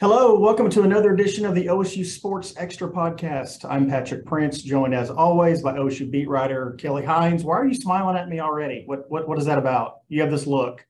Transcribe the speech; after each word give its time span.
Hello, 0.00 0.34
welcome 0.38 0.70
to 0.70 0.80
another 0.80 1.12
edition 1.12 1.44
of 1.44 1.54
the 1.54 1.66
OSU 1.66 2.06
Sports 2.06 2.54
Extra 2.56 2.88
podcast. 2.88 3.66
I'm 3.68 3.86
Patrick 3.86 4.24
Prince, 4.24 4.62
joined 4.62 4.94
as 4.94 5.10
always 5.10 5.60
by 5.60 5.74
OSU 5.74 6.10
beat 6.10 6.26
writer 6.26 6.74
Kelly 6.78 7.04
Hines. 7.04 7.44
Why 7.44 7.58
are 7.58 7.66
you 7.66 7.74
smiling 7.74 8.16
at 8.16 8.30
me 8.30 8.40
already? 8.40 8.84
What 8.86 9.10
what 9.10 9.28
what 9.28 9.36
is 9.36 9.44
that 9.44 9.58
about? 9.58 9.98
You 10.08 10.22
have 10.22 10.30
this 10.30 10.46
look. 10.46 10.86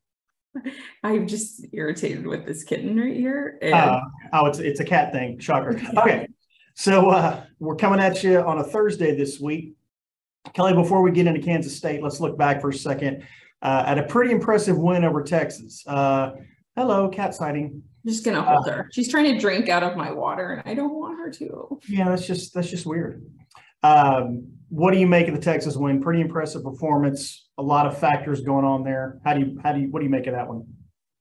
I'm 1.03 1.27
just 1.27 1.67
irritated 1.73 2.25
with 2.25 2.47
this 2.47 2.63
kitten 2.63 2.97
right 2.97 3.17
here. 3.17 3.59
And... 3.61 3.75
Uh, 3.75 4.01
oh, 4.33 4.47
it's 4.47 4.61
it's 4.61 4.79
a 4.79 4.85
cat 4.85 5.11
thing. 5.13 5.41
Shocker. 5.41 5.81
Okay, 5.97 6.29
so 6.75 7.11
uh, 7.11 7.45
we're 7.59 7.75
coming 7.75 7.99
at 7.99 8.23
you 8.23 8.39
on 8.39 8.59
a 8.59 8.65
Thursday 8.65 9.17
this 9.17 9.41
week. 9.41 9.75
Kelly, 10.53 10.75
before 10.75 11.03
we 11.03 11.11
get 11.11 11.27
into 11.27 11.41
Kansas 11.41 11.77
State, 11.77 12.01
let's 12.01 12.21
look 12.21 12.39
back 12.39 12.61
for 12.61 12.69
a 12.69 12.75
second 12.75 13.27
uh, 13.61 13.83
at 13.87 13.99
a 13.99 14.05
pretty 14.05 14.31
impressive 14.31 14.79
win 14.79 15.03
over 15.03 15.25
Texas. 15.25 15.85
Hello, 16.81 17.11
cat 17.11 17.35
sighting. 17.35 17.83
I'm 17.85 18.11
just 18.11 18.25
gonna 18.25 18.41
hold 18.41 18.67
uh, 18.67 18.73
her. 18.73 18.89
She's 18.91 19.11
trying 19.11 19.35
to 19.35 19.39
drink 19.39 19.69
out 19.69 19.83
of 19.83 19.99
my 19.99 20.11
water, 20.13 20.53
and 20.53 20.63
I 20.65 20.73
don't 20.73 20.99
want 20.99 21.19
her 21.19 21.31
to. 21.33 21.79
Yeah, 21.87 22.09
that's 22.09 22.27
just 22.27 22.55
that's 22.55 22.71
just 22.71 22.87
weird. 22.87 23.23
Um, 23.83 24.47
what 24.71 24.93
do 24.93 24.97
you 24.99 25.07
make 25.07 25.29
of 25.29 25.35
the 25.35 25.43
Texas 25.43 25.77
win? 25.77 26.01
Pretty 26.01 26.23
impressive 26.23 26.65
performance. 26.65 27.49
A 27.59 27.63
lot 27.63 27.87
of 27.87 27.99
factors 27.99 28.41
going 28.41 28.65
on 28.65 28.83
there. 28.83 29.21
How 29.27 29.35
do 29.35 29.41
you 29.41 29.61
how 29.63 29.75
do 29.75 29.81
you 29.81 29.91
what 29.91 29.99
do 29.99 30.07
you 30.07 30.11
make 30.11 30.27
of 30.27 30.33
that 30.33 30.49
one? 30.49 30.65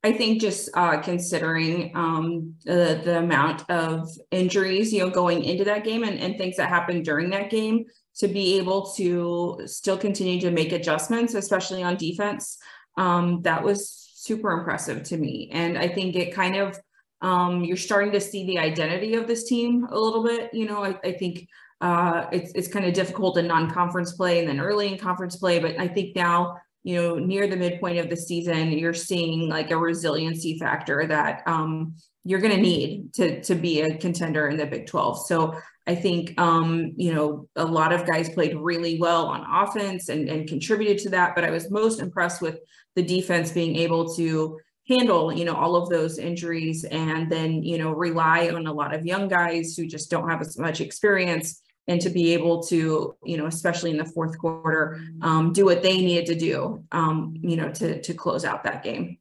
I 0.01 0.13
think 0.13 0.39
just 0.39 0.69
uh, 0.75 1.01
considering 1.01 1.91
um, 1.93 2.55
the 2.63 3.01
the 3.03 3.17
amount 3.17 3.69
of 3.69 4.07
injuries, 4.31 4.93
you 4.93 4.99
know, 4.99 5.09
going 5.09 5.43
into 5.43 5.65
that 5.65 5.83
game 5.83 6.03
and, 6.03 6.17
and 6.19 6.37
things 6.37 6.55
that 6.55 6.69
happened 6.69 7.03
during 7.03 7.31
that 7.31 7.49
game, 7.49 7.83
to 8.19 8.29
be 8.29 8.57
able 8.59 8.93
to 8.93 9.59
still 9.65 9.97
continue 9.97 10.39
to 10.39 10.51
make 10.51 10.71
adjustments, 10.71 11.33
especially 11.33 11.83
on 11.83 11.97
defense, 11.97 12.57
um, 12.97 13.41
that 13.41 13.61
was 13.61 14.08
super 14.19 14.51
impressive 14.51 15.01
to 15.03 15.17
me. 15.17 15.49
And 15.53 15.77
I 15.77 15.87
think 15.87 16.15
it 16.17 16.33
kind 16.33 16.57
of, 16.57 16.77
um, 17.21 17.63
you're 17.63 17.77
starting 17.77 18.11
to 18.11 18.19
see 18.19 18.45
the 18.45 18.59
identity 18.59 19.15
of 19.15 19.27
this 19.27 19.45
team 19.45 19.85
a 19.89 19.97
little 19.97 20.23
bit. 20.23 20.53
You 20.53 20.67
know, 20.67 20.83
I, 20.83 20.99
I 21.03 21.13
think 21.13 21.47
uh, 21.79 22.25
it's, 22.31 22.51
it's 22.53 22.67
kind 22.67 22.85
of 22.85 22.93
difficult 22.93 23.37
in 23.37 23.47
non-conference 23.47 24.13
play 24.13 24.39
and 24.39 24.49
then 24.49 24.59
early 24.59 24.91
in 24.91 24.97
conference 24.97 25.37
play. 25.37 25.59
But 25.59 25.79
I 25.79 25.87
think 25.87 26.17
now, 26.17 26.57
you 26.83 26.95
know, 26.95 27.15
near 27.15 27.47
the 27.47 27.55
midpoint 27.55 27.97
of 27.97 28.09
the 28.09 28.17
season, 28.17 28.71
you're 28.71 28.93
seeing 28.93 29.47
like 29.47 29.71
a 29.71 29.77
resiliency 29.77 30.59
factor 30.59 31.07
that 31.07 31.43
um, 31.45 31.95
you're 32.25 32.41
going 32.41 32.55
to 32.55 32.61
need 32.61 33.13
to 33.13 33.41
to 33.43 33.55
be 33.55 33.81
a 33.81 33.97
contender 33.97 34.49
in 34.49 34.57
the 34.57 34.65
Big 34.65 34.85
12. 34.87 35.27
So 35.27 35.57
I 35.89 35.95
think 35.95 36.39
um, 36.39 36.93
you 36.97 37.13
know 37.13 37.47
a 37.55 37.65
lot 37.65 37.91
of 37.91 38.05
guys 38.05 38.29
played 38.29 38.55
really 38.55 38.99
well 38.99 39.25
on 39.25 39.43
offense 39.63 40.09
and, 40.09 40.29
and 40.29 40.47
contributed 40.47 40.99
to 40.99 41.09
that. 41.09 41.33
But 41.33 41.43
I 41.43 41.49
was 41.49 41.71
most 41.71 41.99
impressed 41.99 42.43
with 42.43 42.59
the 42.95 43.01
defense 43.01 43.51
being 43.51 43.75
able 43.75 44.13
to 44.15 44.59
handle 44.87 45.33
you 45.33 45.45
know 45.45 45.55
all 45.55 45.75
of 45.75 45.89
those 45.89 46.19
injuries 46.19 46.83
and 46.83 47.31
then 47.31 47.63
you 47.63 47.79
know 47.79 47.91
rely 47.91 48.49
on 48.49 48.67
a 48.67 48.73
lot 48.73 48.93
of 48.93 49.05
young 49.05 49.27
guys 49.27 49.75
who 49.75 49.87
just 49.87 50.11
don't 50.11 50.29
have 50.29 50.41
as 50.41 50.57
much 50.59 50.79
experience 50.79 51.61
and 51.87 51.99
to 52.01 52.09
be 52.09 52.33
able 52.33 52.61
to 52.63 53.15
you 53.23 53.37
know 53.37 53.47
especially 53.47 53.91
in 53.91 53.97
the 53.97 54.05
fourth 54.05 54.37
quarter 54.37 54.99
um, 55.21 55.53
do 55.53 55.65
what 55.65 55.83
they 55.83 55.97
needed 55.97 56.25
to 56.25 56.35
do 56.35 56.83
um, 56.91 57.35
you 57.41 57.55
know 57.55 57.71
to 57.71 58.01
to 58.01 58.13
close 58.13 58.45
out 58.45 58.63
that 58.63 58.83
game 58.83 59.17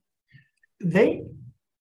they 0.83 1.22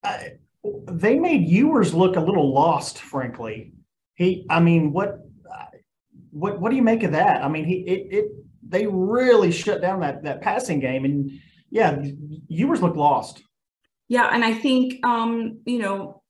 uh, 0.03 0.17
they 0.63 1.17
made 1.17 1.47
Ewers 1.47 1.93
look 1.93 2.15
a 2.15 2.21
little 2.21 2.53
lost, 2.53 2.97
frankly. 2.99 3.73
He, 4.17 4.45
I 4.49 4.59
mean, 4.59 4.91
what, 4.91 5.19
what, 6.31 6.59
what 6.59 6.69
do 6.69 6.75
you 6.75 6.81
make 6.81 7.03
of 7.03 7.13
that? 7.13 7.43
I 7.43 7.47
mean, 7.47 7.65
he, 7.65 7.75
it, 7.75 8.07
it, 8.11 8.25
they 8.67 8.85
really 8.85 9.51
shut 9.51 9.81
down 9.81 10.01
that 10.01 10.23
that 10.23 10.41
passing 10.41 10.79
game, 10.79 11.05
and 11.05 11.31
yeah, 11.69 12.03
Ewers 12.47 12.81
looked 12.81 12.97
lost. 12.97 13.41
Yeah, 14.09 14.29
and 14.33 14.43
I 14.43 14.53
think, 14.53 15.05
um, 15.05 15.61
you 15.65 15.79
know, 15.79 16.21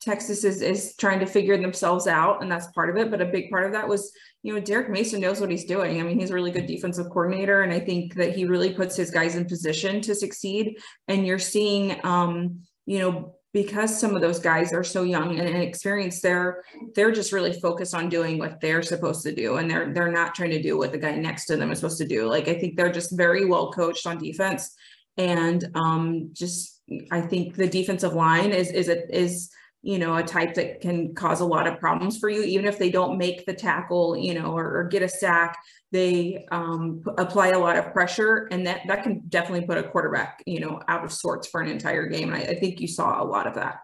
Texas 0.00 0.44
is 0.44 0.62
is 0.62 0.96
trying 0.96 1.20
to 1.20 1.26
figure 1.26 1.56
themselves 1.56 2.06
out, 2.06 2.42
and 2.42 2.50
that's 2.50 2.66
part 2.68 2.90
of 2.90 2.96
it. 2.96 3.10
But 3.10 3.22
a 3.22 3.26
big 3.26 3.50
part 3.50 3.66
of 3.66 3.72
that 3.72 3.86
was, 3.86 4.12
you 4.42 4.52
know, 4.52 4.60
Derek 4.60 4.90
Mason 4.90 5.20
knows 5.20 5.40
what 5.40 5.50
he's 5.50 5.64
doing. 5.64 6.00
I 6.00 6.02
mean, 6.02 6.18
he's 6.18 6.30
a 6.30 6.34
really 6.34 6.50
good 6.50 6.66
defensive 6.66 7.06
coordinator, 7.06 7.62
and 7.62 7.72
I 7.72 7.80
think 7.80 8.14
that 8.14 8.34
he 8.34 8.46
really 8.46 8.72
puts 8.72 8.96
his 8.96 9.10
guys 9.10 9.36
in 9.36 9.44
position 9.44 10.00
to 10.02 10.14
succeed. 10.14 10.78
And 11.06 11.26
you're 11.26 11.38
seeing, 11.38 12.04
um, 12.04 12.62
you 12.84 12.98
know, 12.98 13.35
because 13.56 13.98
some 13.98 14.14
of 14.14 14.20
those 14.20 14.38
guys 14.38 14.74
are 14.74 14.84
so 14.84 15.02
young 15.02 15.38
and 15.38 15.48
inexperienced 15.48 16.22
they're 16.22 16.62
they're 16.94 17.10
just 17.10 17.32
really 17.32 17.58
focused 17.58 17.94
on 17.94 18.10
doing 18.10 18.36
what 18.36 18.60
they're 18.60 18.82
supposed 18.82 19.22
to 19.22 19.34
do 19.34 19.56
and 19.56 19.70
they're 19.70 19.94
they're 19.94 20.12
not 20.12 20.34
trying 20.34 20.50
to 20.50 20.60
do 20.60 20.76
what 20.76 20.92
the 20.92 20.98
guy 20.98 21.16
next 21.16 21.46
to 21.46 21.56
them 21.56 21.72
is 21.72 21.78
supposed 21.78 21.96
to 21.96 22.06
do. 22.06 22.28
Like 22.28 22.48
i 22.48 22.54
think 22.60 22.76
they're 22.76 22.92
just 22.92 23.16
very 23.16 23.46
well 23.46 23.72
coached 23.72 24.06
on 24.06 24.18
defense 24.18 24.74
and 25.16 25.70
um 25.74 26.28
just 26.34 26.82
i 27.10 27.18
think 27.18 27.54
the 27.54 27.66
defensive 27.66 28.12
line 28.12 28.52
is 28.52 28.70
is 28.70 28.88
it 28.90 29.06
is 29.08 29.50
you 29.86 30.00
know 30.00 30.16
a 30.16 30.22
type 30.22 30.52
that 30.54 30.80
can 30.80 31.14
cause 31.14 31.40
a 31.40 31.44
lot 31.44 31.66
of 31.68 31.78
problems 31.78 32.18
for 32.18 32.28
you 32.28 32.42
even 32.42 32.66
if 32.66 32.76
they 32.76 32.90
don't 32.90 33.16
make 33.16 33.46
the 33.46 33.54
tackle 33.54 34.16
you 34.16 34.34
know 34.34 34.52
or, 34.52 34.80
or 34.80 34.84
get 34.84 35.00
a 35.00 35.08
sack 35.08 35.56
they 35.92 36.44
um, 36.50 37.02
apply 37.18 37.48
a 37.48 37.58
lot 37.58 37.76
of 37.76 37.92
pressure 37.92 38.48
and 38.50 38.66
that 38.66 38.80
that 38.88 39.04
can 39.04 39.22
definitely 39.28 39.64
put 39.64 39.78
a 39.78 39.84
quarterback 39.84 40.42
you 40.44 40.58
know 40.58 40.80
out 40.88 41.04
of 41.04 41.12
sorts 41.12 41.46
for 41.46 41.60
an 41.60 41.68
entire 41.68 42.06
game 42.06 42.32
and 42.32 42.42
i, 42.42 42.46
I 42.48 42.58
think 42.58 42.80
you 42.80 42.88
saw 42.88 43.22
a 43.22 43.24
lot 43.24 43.46
of 43.46 43.54
that. 43.54 43.78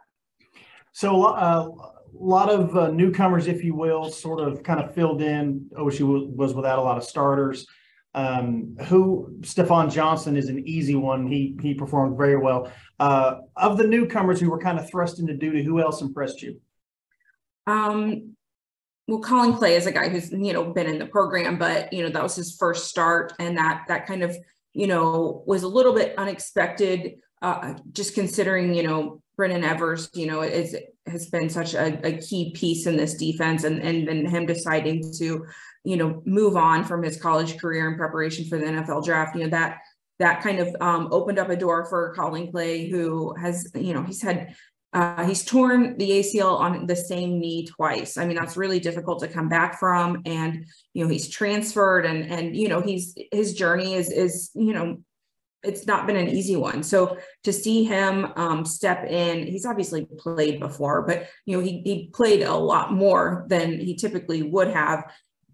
So 0.93 1.23
uh, 1.25 1.69
a 1.69 2.25
lot 2.25 2.51
of 2.51 2.77
uh, 2.77 2.89
newcomers 2.89 3.47
if 3.47 3.63
you 3.63 3.75
will 3.75 4.11
sort 4.11 4.41
of 4.41 4.63
kind 4.63 4.81
of 4.81 4.95
filled 4.95 5.23
in. 5.23 5.71
Osu 5.79 6.35
was 6.35 6.53
without 6.53 6.79
a 6.79 6.83
lot 6.83 6.99
of 6.99 7.05
starters 7.05 7.67
um, 8.15 8.77
who 8.87 9.37
Stafon 9.41 9.91
Johnson 9.91 10.37
is 10.37 10.49
an 10.49 10.67
easy 10.67 10.95
one. 10.95 11.27
He 11.27 11.57
he 11.61 11.75
performed 11.75 12.17
very 12.17 12.37
well. 12.37 12.71
Uh, 13.01 13.39
of 13.57 13.79
the 13.79 13.87
newcomers 13.87 14.41
who 14.41 14.51
were 14.51 14.59
kind 14.59 14.79
of 14.79 14.89
thrust 14.89 15.19
into 15.19 15.35
duty, 15.35 15.63
who 15.63 15.81
else 15.81 16.03
impressed 16.03 16.43
you? 16.43 16.61
Um, 17.67 18.37
well, 19.09 19.21
Collin 19.21 19.55
Clay 19.55 19.77
is 19.77 19.87
a 19.87 19.93
guy 19.93 20.09
who's 20.09 20.31
you 20.31 20.53
know 20.53 20.73
been 20.73 20.87
in 20.87 20.99
the 20.99 21.07
program, 21.07 21.59
but 21.59 21.93
you 21.93 22.03
know 22.03 22.11
that 22.11 22.23
was 22.23 22.37
his 22.37 22.57
first 22.57 22.89
start, 22.89 23.33
and 23.39 23.57
that 23.57 23.85
that 23.89 24.07
kind 24.07 24.23
of 24.23 24.37
you 24.73 24.87
know 24.87 25.43
was 25.47 25.63
a 25.63 25.69
little 25.69 25.95
bit 25.95 26.17
unexpected, 26.19 27.15
uh, 27.41 27.75
just 27.93 28.15
considering 28.15 28.75
you 28.75 28.83
know 28.83 29.23
Brennan 29.37 29.65
Evers, 29.65 30.11
you 30.15 30.27
know, 30.27 30.43
is 30.43 30.77
has 31.07 31.27
been 31.27 31.49
such 31.49 31.75
a, 31.75 32.07
a 32.07 32.19
key 32.19 32.53
piece 32.53 32.87
in 32.87 32.97
this 32.97 33.15
defense, 33.15 33.65
and 33.65 33.81
and 33.83 34.29
him 34.29 34.47
deciding 34.47 35.13
to 35.19 35.45
you 35.85 35.97
know 35.97 36.23
move 36.25 36.57
on 36.57 36.85
from 36.85 37.03
his 37.03 37.21
college 37.21 37.59
career 37.59 37.91
in 37.91 37.97
preparation 37.97 38.45
for 38.47 38.59
the 38.59 38.67
NFL 38.67 39.05
draft, 39.05 39.37
you 39.37 39.45
know 39.45 39.51
that 39.51 39.79
that 40.19 40.43
kind 40.43 40.59
of 40.59 40.75
um, 40.81 41.09
opened 41.11 41.39
up 41.39 41.51
a 41.51 41.57
door 41.57 41.87
for 41.87 42.15
Collin 42.15 42.51
Clay, 42.51 42.89
who 42.89 43.35
has 43.37 43.71
you 43.75 43.93
know 43.93 44.03
he's 44.03 44.23
had 44.23 44.55
uh, 44.93 45.25
he's 45.27 45.45
torn 45.45 45.97
the 45.97 46.11
ACL 46.11 46.61
on 46.61 46.87
the 46.87 46.97
same 46.97 47.39
knee 47.39 47.67
twice. 47.67 48.19
I 48.19 48.27
mean, 48.27 48.37
that's 48.37 48.59
really 48.59 48.79
difficult 48.79 49.21
to 49.21 49.29
come 49.29 49.49
back 49.49 49.79
from. 49.79 50.21
And, 50.27 50.67
you 50.93 51.03
know, 51.03 51.11
he's 51.11 51.31
transferred 51.31 52.05
and, 52.05 52.31
and, 52.31 52.55
you 52.55 52.69
know, 52.69 52.83
he's, 52.83 53.15
his 53.33 53.55
journey 53.55 53.95
is, 53.95 54.11
is, 54.11 54.51
you 54.55 54.75
know, 54.75 54.99
it's 55.63 55.87
not 55.87 56.07
been 56.07 56.17
an 56.17 56.29
easy 56.29 56.57
one. 56.57 56.83
So 56.83 57.19
to 57.45 57.53
see 57.53 57.85
him 57.85 58.33
um, 58.37 58.65
step 58.65 59.05
in, 59.05 59.47
he's 59.47 59.67
obviously 59.67 60.07
played 60.19 60.61
before, 60.61 61.03
but, 61.03 61.29
you 61.47 61.57
know, 61.57 61.63
he, 61.63 61.83
he 61.85 62.11
played 62.13 62.43
a 62.43 62.55
lot 62.55 62.93
more 62.93 63.47
than 63.49 63.79
he 63.79 63.95
typically 63.95 64.43
would 64.43 64.69
have. 64.69 65.05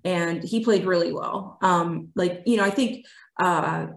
And 0.05 0.43
he 0.43 0.65
played 0.65 0.87
really 0.87 1.13
well. 1.13 1.59
Um, 1.61 2.09
like, 2.15 2.43
you 2.47 2.57
know, 2.57 2.65
I 2.65 2.71
think, 2.71 3.05
uh, 3.39 3.89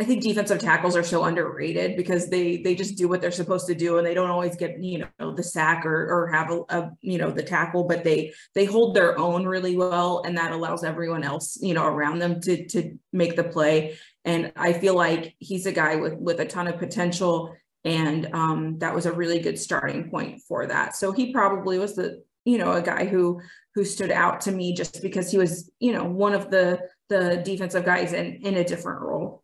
I 0.00 0.04
think 0.04 0.22
defensive 0.22 0.58
tackles 0.58 0.96
are 0.96 1.02
so 1.02 1.24
underrated 1.24 1.94
because 1.94 2.30
they 2.30 2.56
they 2.56 2.74
just 2.74 2.96
do 2.96 3.06
what 3.06 3.20
they're 3.20 3.30
supposed 3.30 3.66
to 3.66 3.74
do 3.74 3.98
and 3.98 4.06
they 4.06 4.14
don't 4.14 4.30
always 4.30 4.56
get 4.56 4.82
you 4.82 5.04
know 5.18 5.34
the 5.34 5.42
sack 5.42 5.84
or 5.84 6.08
or 6.10 6.28
have 6.28 6.50
a, 6.50 6.60
a, 6.70 6.90
you 7.02 7.18
know 7.18 7.30
the 7.30 7.42
tackle 7.42 7.84
but 7.84 8.02
they 8.02 8.32
they 8.54 8.64
hold 8.64 8.96
their 8.96 9.18
own 9.18 9.44
really 9.44 9.76
well 9.76 10.22
and 10.24 10.38
that 10.38 10.52
allows 10.52 10.84
everyone 10.84 11.22
else 11.22 11.58
you 11.60 11.74
know 11.74 11.84
around 11.84 12.18
them 12.18 12.40
to 12.40 12.66
to 12.68 12.98
make 13.12 13.36
the 13.36 13.44
play 13.44 13.94
and 14.24 14.52
I 14.56 14.72
feel 14.72 14.94
like 14.94 15.34
he's 15.38 15.66
a 15.66 15.72
guy 15.72 15.96
with 15.96 16.14
with 16.14 16.40
a 16.40 16.44
ton 16.46 16.68
of 16.68 16.78
potential 16.78 17.54
and 17.84 18.28
um, 18.34 18.78
that 18.80 18.94
was 18.94 19.06
a 19.06 19.12
really 19.12 19.40
good 19.40 19.58
starting 19.58 20.10
point 20.10 20.42
for 20.46 20.66
that 20.66 20.96
so 20.96 21.12
he 21.12 21.32
probably 21.32 21.78
was 21.78 21.96
the 21.96 22.22
you 22.44 22.58
know 22.58 22.72
a 22.72 22.82
guy 22.82 23.04
who 23.04 23.40
who 23.74 23.84
stood 23.84 24.10
out 24.10 24.40
to 24.42 24.52
me 24.52 24.74
just 24.74 25.02
because 25.02 25.30
he 25.30 25.38
was 25.38 25.70
you 25.78 25.92
know 25.92 26.04
one 26.04 26.34
of 26.34 26.50
the 26.50 26.80
the 27.08 27.42
defensive 27.44 27.84
guys 27.84 28.12
in 28.12 28.34
in 28.42 28.56
a 28.56 28.64
different 28.64 29.00
role 29.00 29.42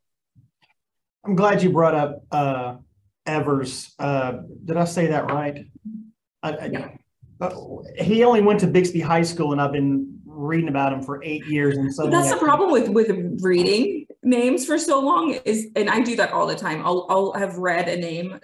I'm 1.26 1.34
glad 1.34 1.62
you 1.62 1.70
brought 1.70 1.94
up 1.94 2.24
uh, 2.30 2.76
Evers. 3.26 3.92
Uh, 3.98 4.42
did 4.64 4.76
I 4.76 4.84
say 4.84 5.08
that 5.08 5.26
right? 5.26 5.66
I, 6.42 6.66
yeah. 6.66 6.88
I, 7.40 7.44
uh, 7.44 7.82
he 7.98 8.24
only 8.24 8.40
went 8.40 8.60
to 8.60 8.66
Bixby 8.66 9.00
High 9.00 9.22
School, 9.22 9.52
and 9.52 9.60
I've 9.60 9.72
been 9.72 10.20
reading 10.24 10.68
about 10.68 10.92
him 10.92 11.02
for 11.02 11.22
eight 11.24 11.44
years. 11.46 11.76
And 11.76 11.92
so 11.92 12.08
that's 12.08 12.30
the 12.30 12.36
problem 12.36 12.70
with 12.70 12.88
with 12.88 13.10
reading 13.42 14.05
names 14.26 14.66
for 14.66 14.78
so 14.78 15.00
long 15.00 15.38
is, 15.44 15.68
and 15.76 15.88
I 15.88 16.00
do 16.00 16.16
that 16.16 16.32
all 16.32 16.46
the 16.46 16.56
time. 16.56 16.82
I'll 16.84 17.06
I'll 17.08 17.32
have 17.32 17.56
read 17.56 17.88
a 17.88 17.96
name 17.96 18.38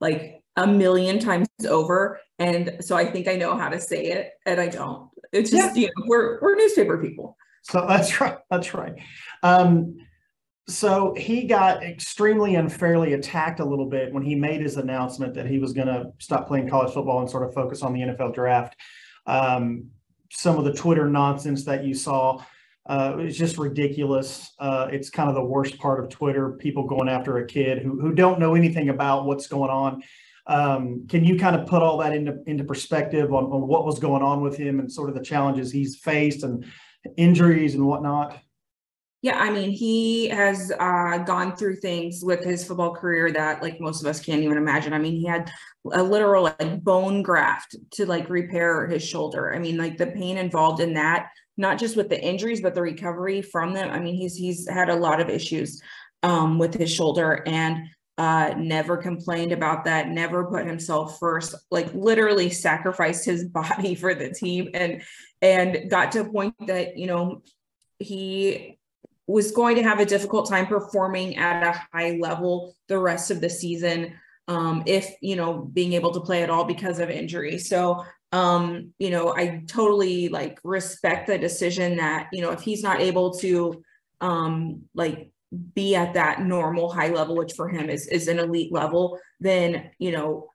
like 0.00 0.42
a 0.56 0.66
million 0.66 1.18
times 1.18 1.48
over, 1.68 2.18
and 2.38 2.78
so 2.80 2.96
I 2.96 3.04
think 3.04 3.28
I 3.28 3.36
know 3.36 3.56
how 3.56 3.68
to 3.68 3.80
say 3.80 4.06
it, 4.06 4.32
and 4.46 4.60
I 4.60 4.68
don't. 4.68 5.08
It's 5.32 5.50
just 5.50 5.76
yeah. 5.76 5.82
you 5.82 5.86
know 5.88 6.04
we're 6.06 6.40
we're 6.40 6.56
newspaper 6.56 6.98
people. 6.98 7.36
So 7.62 7.86
that's 7.88 8.20
right. 8.20 8.38
That's 8.50 8.74
right. 8.74 8.94
Um, 9.42 9.98
so 10.68 11.14
he 11.16 11.44
got 11.44 11.84
extremely 11.84 12.56
unfairly 12.56 13.12
attacked 13.12 13.60
a 13.60 13.64
little 13.64 13.88
bit 13.88 14.12
when 14.12 14.24
he 14.24 14.34
made 14.34 14.60
his 14.60 14.78
announcement 14.78 15.34
that 15.34 15.46
he 15.46 15.60
was 15.60 15.72
going 15.72 15.86
to 15.86 16.10
stop 16.18 16.48
playing 16.48 16.68
college 16.68 16.92
football 16.92 17.20
and 17.20 17.30
sort 17.30 17.44
of 17.44 17.54
focus 17.54 17.82
on 17.82 17.92
the 17.92 18.00
NFL 18.00 18.34
draft. 18.34 18.74
Um, 19.26 19.90
some 20.32 20.58
of 20.58 20.64
the 20.64 20.72
Twitter 20.72 21.08
nonsense 21.08 21.64
that 21.66 21.84
you 21.84 21.94
saw 21.94 22.42
uh, 22.88 23.14
was 23.16 23.36
just 23.36 23.58
ridiculous. 23.58 24.52
Uh, 24.58 24.88
it's 24.90 25.10
kind 25.10 25.28
of 25.28 25.34
the 25.34 25.44
worst 25.44 25.78
part 25.78 26.02
of 26.02 26.08
Twitter. 26.08 26.52
People 26.52 26.86
going 26.86 27.08
after 27.08 27.38
a 27.38 27.46
kid 27.46 27.82
who 27.82 28.00
who 28.00 28.12
don't 28.12 28.38
know 28.38 28.54
anything 28.54 28.88
about 28.88 29.26
what's 29.26 29.48
going 29.48 29.70
on. 29.70 30.02
Um, 30.46 31.06
can 31.08 31.24
you 31.24 31.36
kind 31.38 31.56
of 31.56 31.66
put 31.66 31.82
all 31.82 31.98
that 31.98 32.12
into 32.12 32.38
into 32.46 32.64
perspective 32.64 33.32
on, 33.32 33.44
on 33.46 33.66
what 33.66 33.84
was 33.84 33.98
going 33.98 34.22
on 34.22 34.40
with 34.40 34.56
him 34.56 34.78
and 34.78 34.90
sort 34.90 35.08
of 35.08 35.16
the 35.16 35.22
challenges 35.22 35.72
he's 35.72 35.96
faced 35.96 36.44
and 36.44 36.64
injuries 37.16 37.74
and 37.74 37.84
whatnot? 37.84 38.38
Yeah, 39.22 39.38
I 39.40 39.50
mean, 39.50 39.70
he 39.70 40.28
has 40.28 40.70
uh, 40.78 41.18
gone 41.18 41.56
through 41.56 41.76
things 41.76 42.20
with 42.22 42.44
his 42.44 42.64
football 42.64 42.94
career 42.94 43.32
that 43.32 43.60
like 43.60 43.80
most 43.80 44.00
of 44.00 44.06
us 44.06 44.20
can't 44.20 44.42
even 44.42 44.56
imagine. 44.56 44.92
I 44.92 44.98
mean, 44.98 45.14
he 45.14 45.24
had 45.24 45.50
a 45.92 46.02
literal 46.02 46.44
like 46.44 46.84
bone 46.84 47.22
graft 47.22 47.74
to 47.94 48.06
like 48.06 48.30
repair 48.30 48.86
his 48.86 49.02
shoulder. 49.02 49.52
I 49.52 49.58
mean, 49.58 49.78
like 49.78 49.96
the 49.96 50.06
pain 50.06 50.36
involved 50.36 50.80
in 50.80 50.94
that, 50.94 51.30
not 51.56 51.78
just 51.78 51.96
with 51.96 52.08
the 52.08 52.22
injuries, 52.22 52.60
but 52.60 52.74
the 52.74 52.82
recovery 52.82 53.42
from 53.42 53.72
them. 53.72 53.90
I 53.90 53.98
mean, 53.98 54.14
he's 54.14 54.36
he's 54.36 54.68
had 54.68 54.88
a 54.88 54.96
lot 54.96 55.20
of 55.20 55.28
issues 55.28 55.82
um, 56.22 56.58
with 56.58 56.74
his 56.74 56.90
shoulder 56.90 57.42
and 57.46 57.88
uh, 58.18 58.54
never 58.56 58.96
complained 58.96 59.52
about 59.52 59.84
that, 59.84 60.08
never 60.08 60.44
put 60.44 60.66
himself 60.66 61.18
first, 61.18 61.54
like 61.70 61.92
literally 61.94 62.50
sacrificed 62.50 63.24
his 63.24 63.44
body 63.48 63.94
for 63.94 64.14
the 64.14 64.30
team 64.30 64.70
and 64.74 65.02
and 65.42 65.90
got 65.90 66.12
to 66.12 66.20
a 66.20 66.24
point 66.24 66.54
that, 66.66 66.96
you 66.96 67.06
know, 67.06 67.42
he 67.98 68.78
was 69.26 69.50
going 69.50 69.76
to 69.76 69.82
have 69.82 70.00
a 70.00 70.06
difficult 70.06 70.48
time 70.48 70.66
performing 70.66 71.36
at 71.36 71.62
a 71.62 71.86
high 71.92 72.18
level 72.20 72.74
the 72.88 72.98
rest 72.98 73.30
of 73.30 73.40
the 73.40 73.50
season 73.50 74.14
um, 74.48 74.82
if 74.86 75.10
you 75.20 75.36
know 75.36 75.58
being 75.58 75.92
able 75.94 76.12
to 76.12 76.20
play 76.20 76.42
at 76.42 76.50
all 76.50 76.64
because 76.64 76.98
of 76.98 77.10
injury. 77.10 77.58
So 77.58 78.04
um, 78.32 78.92
you 78.98 79.10
know 79.10 79.34
i 79.34 79.62
totally 79.66 80.28
like 80.28 80.58
respect 80.64 81.26
the 81.26 81.38
decision 81.38 81.96
that 81.96 82.28
you 82.32 82.42
know 82.42 82.50
if 82.50 82.60
he's 82.60 82.82
not 82.82 83.00
able 83.00 83.32
to 83.38 83.82
um, 84.20 84.82
like 84.94 85.30
be 85.74 85.94
at 85.94 86.14
that 86.14 86.42
normal 86.42 86.90
high 86.90 87.08
level 87.08 87.36
which 87.36 87.52
for 87.52 87.68
him 87.68 87.88
is 87.88 88.06
is 88.08 88.28
an 88.28 88.38
elite 88.38 88.72
level 88.72 89.18
then 89.40 89.90
you 89.98 90.10
know 90.10 90.48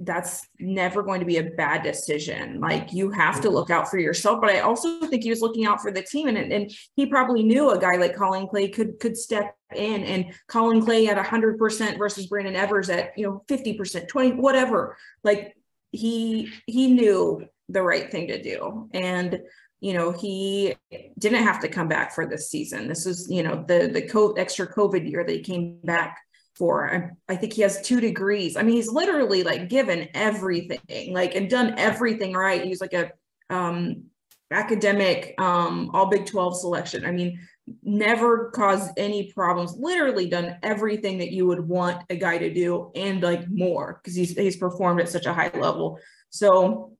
that's 0.00 0.48
never 0.58 1.02
going 1.02 1.20
to 1.20 1.26
be 1.26 1.36
a 1.36 1.50
bad 1.50 1.82
decision. 1.82 2.58
Like 2.58 2.92
you 2.92 3.10
have 3.10 3.40
to 3.42 3.48
mm. 3.48 3.52
look 3.52 3.70
out 3.70 3.88
for 3.88 3.98
yourself. 3.98 4.40
But 4.40 4.50
I 4.50 4.60
also 4.60 5.00
think 5.06 5.22
he 5.22 5.30
was 5.30 5.42
looking 5.42 5.66
out 5.66 5.82
for 5.82 5.92
the 5.92 6.02
team. 6.02 6.28
And, 6.28 6.38
and 6.38 6.72
he 6.96 7.06
probably 7.06 7.42
knew 7.42 7.70
a 7.70 7.78
guy 7.78 7.96
like 7.96 8.16
Collin 8.16 8.48
Clay 8.48 8.68
could 8.68 8.98
could 8.98 9.16
step 9.16 9.54
in 9.74 10.02
and 10.02 10.32
Collin 10.48 10.82
Clay 10.82 11.08
at 11.08 11.18
100% 11.18 11.98
versus 11.98 12.26
Brendon 12.26 12.56
Evers 12.56 12.88
at, 12.88 13.16
you 13.16 13.26
know, 13.26 13.44
50%, 13.48 14.08
20, 14.08 14.32
whatever. 14.32 14.96
Like 15.22 15.54
he 15.92 16.50
he 16.66 16.88
knew 16.88 17.46
the 17.68 17.82
right 17.82 18.10
thing 18.10 18.28
to 18.28 18.42
do. 18.42 18.88
And 18.92 19.40
you 19.80 19.94
know 19.94 20.12
he 20.12 20.74
didn't 21.18 21.42
have 21.42 21.60
to 21.60 21.68
come 21.68 21.88
back 21.88 22.14
for 22.14 22.26
this 22.26 22.50
season 22.50 22.86
this 22.86 23.06
is 23.06 23.28
you 23.30 23.42
know 23.42 23.64
the 23.66 23.88
the 23.90 24.02
co- 24.02 24.34
extra 24.34 24.70
covid 24.70 25.10
year 25.10 25.24
that 25.24 25.32
he 25.32 25.40
came 25.40 25.78
back 25.84 26.18
for. 26.60 26.94
I, 26.94 27.32
I, 27.32 27.36
think 27.36 27.54
he 27.54 27.62
has 27.62 27.80
two 27.80 28.02
degrees. 28.02 28.58
I 28.58 28.62
mean, 28.62 28.76
he's 28.76 28.92
literally 28.92 29.42
like 29.42 29.70
given 29.70 30.10
everything, 30.12 31.14
like 31.14 31.34
and 31.34 31.48
done 31.48 31.74
everything 31.78 32.34
right. 32.34 32.62
He's 32.62 32.82
like 32.82 32.92
a 32.92 33.10
um 33.48 34.04
academic 34.50 35.34
um 35.38 35.90
all 35.94 36.10
Big 36.10 36.26
12 36.26 36.60
selection. 36.60 37.06
I 37.06 37.12
mean, 37.12 37.40
never 37.82 38.50
caused 38.50 38.92
any 38.98 39.32
problems, 39.32 39.74
literally 39.78 40.28
done 40.28 40.58
everything 40.62 41.16
that 41.18 41.32
you 41.32 41.46
would 41.46 41.66
want 41.66 42.04
a 42.10 42.16
guy 42.16 42.36
to 42.36 42.52
do 42.52 42.92
and 42.94 43.22
like 43.22 43.48
more 43.48 43.98
because 44.02 44.14
he's 44.14 44.36
he's 44.36 44.58
performed 44.58 45.00
at 45.00 45.08
such 45.08 45.24
a 45.24 45.32
high 45.32 45.50
level. 45.54 45.98
So 46.28 46.92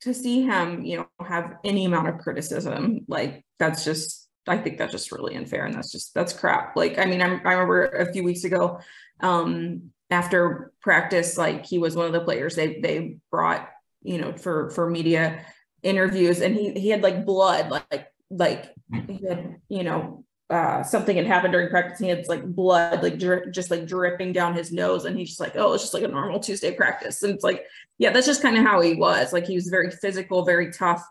to 0.00 0.12
see 0.12 0.42
him, 0.42 0.84
you 0.84 0.98
know, 0.98 1.08
have 1.24 1.56
any 1.64 1.84
amount 1.84 2.08
of 2.08 2.18
criticism, 2.18 3.04
like 3.06 3.44
that's 3.60 3.84
just 3.84 4.27
I 4.48 4.56
think 4.58 4.78
that's 4.78 4.92
just 4.92 5.12
really 5.12 5.36
unfair 5.36 5.66
and 5.66 5.74
that's 5.74 5.92
just 5.92 6.14
that's 6.14 6.32
crap. 6.32 6.76
Like 6.76 6.98
I 6.98 7.04
mean, 7.04 7.22
I'm, 7.22 7.40
I 7.44 7.52
remember 7.52 7.86
a 7.86 8.12
few 8.12 8.24
weeks 8.24 8.44
ago 8.44 8.80
um, 9.20 9.90
after 10.10 10.72
practice, 10.80 11.36
like 11.36 11.66
he 11.66 11.78
was 11.78 11.96
one 11.96 12.06
of 12.06 12.12
the 12.12 12.20
players 12.20 12.54
they 12.54 12.80
they 12.80 13.16
brought 13.30 13.68
you 14.02 14.18
know 14.18 14.32
for 14.32 14.70
for 14.70 14.88
media 14.88 15.44
interviews 15.82 16.40
and 16.40 16.54
he 16.54 16.72
he 16.72 16.88
had 16.88 17.02
like 17.02 17.24
blood 17.24 17.70
like 17.70 18.08
like 18.30 18.72
he 19.06 19.26
had 19.26 19.60
you 19.68 19.84
know 19.84 20.24
uh, 20.50 20.82
something 20.82 21.16
had 21.16 21.26
happened 21.26 21.52
during 21.52 21.68
practice. 21.68 21.98
he 21.98 22.08
had 22.08 22.26
like 22.26 22.42
blood, 22.42 23.02
like 23.02 23.18
dri- 23.18 23.50
just 23.50 23.70
like 23.70 23.86
dripping 23.86 24.32
down 24.32 24.54
his 24.54 24.72
nose. 24.72 25.04
And 25.04 25.18
he's 25.18 25.28
just 25.28 25.40
like, 25.40 25.56
oh, 25.56 25.74
it's 25.74 25.82
just 25.82 25.94
like 25.94 26.04
a 26.04 26.08
normal 26.08 26.40
Tuesday 26.40 26.72
practice. 26.72 27.22
And 27.22 27.34
it's 27.34 27.44
like, 27.44 27.64
yeah, 27.98 28.10
that's 28.12 28.26
just 28.26 28.40
kind 28.40 28.56
of 28.56 28.64
how 28.64 28.80
he 28.80 28.94
was. 28.94 29.32
Like 29.32 29.46
he 29.46 29.54
was 29.54 29.68
very 29.68 29.90
physical, 29.90 30.44
very 30.44 30.72
tough. 30.72 31.04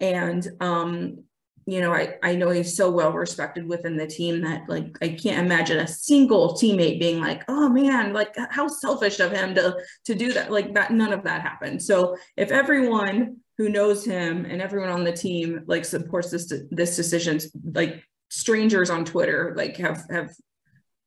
And 0.00 0.46
um, 0.60 1.24
you 1.68 1.82
know, 1.82 1.92
I, 1.92 2.14
I 2.22 2.34
know 2.34 2.48
he's 2.48 2.74
so 2.74 2.90
well 2.90 3.12
respected 3.12 3.68
within 3.68 3.98
the 3.98 4.06
team 4.06 4.40
that 4.40 4.66
like 4.70 4.96
I 5.02 5.08
can't 5.08 5.44
imagine 5.44 5.78
a 5.80 5.86
single 5.86 6.54
teammate 6.54 6.98
being 6.98 7.20
like, 7.20 7.44
oh 7.46 7.68
man, 7.68 8.14
like 8.14 8.34
how 8.48 8.68
selfish 8.68 9.20
of 9.20 9.32
him 9.32 9.54
to 9.54 9.76
to 10.06 10.14
do 10.14 10.32
that. 10.32 10.50
Like 10.50 10.72
that 10.72 10.92
none 10.92 11.12
of 11.12 11.24
that 11.24 11.42
happened. 11.42 11.82
So 11.82 12.16
if 12.38 12.50
everyone 12.50 13.36
who 13.58 13.68
knows 13.68 14.02
him 14.02 14.46
and 14.46 14.62
everyone 14.62 14.88
on 14.88 15.04
the 15.04 15.12
team 15.12 15.64
like 15.66 15.84
supports 15.84 16.30
this 16.30 16.50
this 16.70 16.96
decision, 16.96 17.38
like 17.74 18.02
strangers 18.30 18.88
on 18.88 19.04
Twitter 19.04 19.52
like 19.54 19.76
have 19.76 20.06
have 20.10 20.30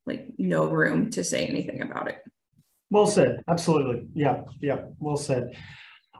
like 0.05 0.27
no 0.37 0.69
room 0.69 1.09
to 1.11 1.23
say 1.23 1.47
anything 1.47 1.81
about 1.81 2.07
it. 2.07 2.19
Well 2.91 3.07
said. 3.07 3.41
Absolutely. 3.47 4.09
Yeah. 4.13 4.43
Yeah. 4.61 4.81
Well 4.99 5.17
said. 5.17 5.55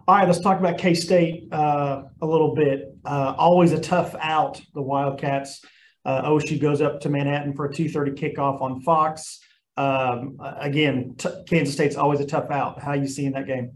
All 0.08 0.16
right, 0.16 0.28
let's 0.28 0.40
talk 0.40 0.60
about 0.60 0.80
K 0.80 0.96
State 0.96 1.48
uh, 1.54 2.04
a 2.22 2.26
little 2.26 2.56
bit. 2.56 2.96
Uh, 3.06 3.36
always 3.38 3.72
a 3.72 3.80
tough 3.80 4.16
out, 4.20 4.60
the 4.74 4.82
Wildcats. 4.82 5.64
Uh, 6.04 6.28
OSU 6.28 6.60
goes 6.60 6.82
up 6.82 7.02
to 7.02 7.10
Manhattan 7.10 7.54
for 7.54 7.66
a 7.66 7.70
2:30 7.70 8.18
kickoff 8.18 8.62
on 8.62 8.82
Fox. 8.82 9.40
Um, 9.78 10.38
again, 10.40 11.16
t- 11.18 11.30
Kansas 11.48 11.76
State's 11.76 11.96
always 11.96 12.20
a 12.20 12.26
tough 12.26 12.50
out. 12.50 12.82
How 12.82 12.94
you 12.94 13.08
seeing 13.08 13.34
that 13.34 13.46
game? 13.46 13.74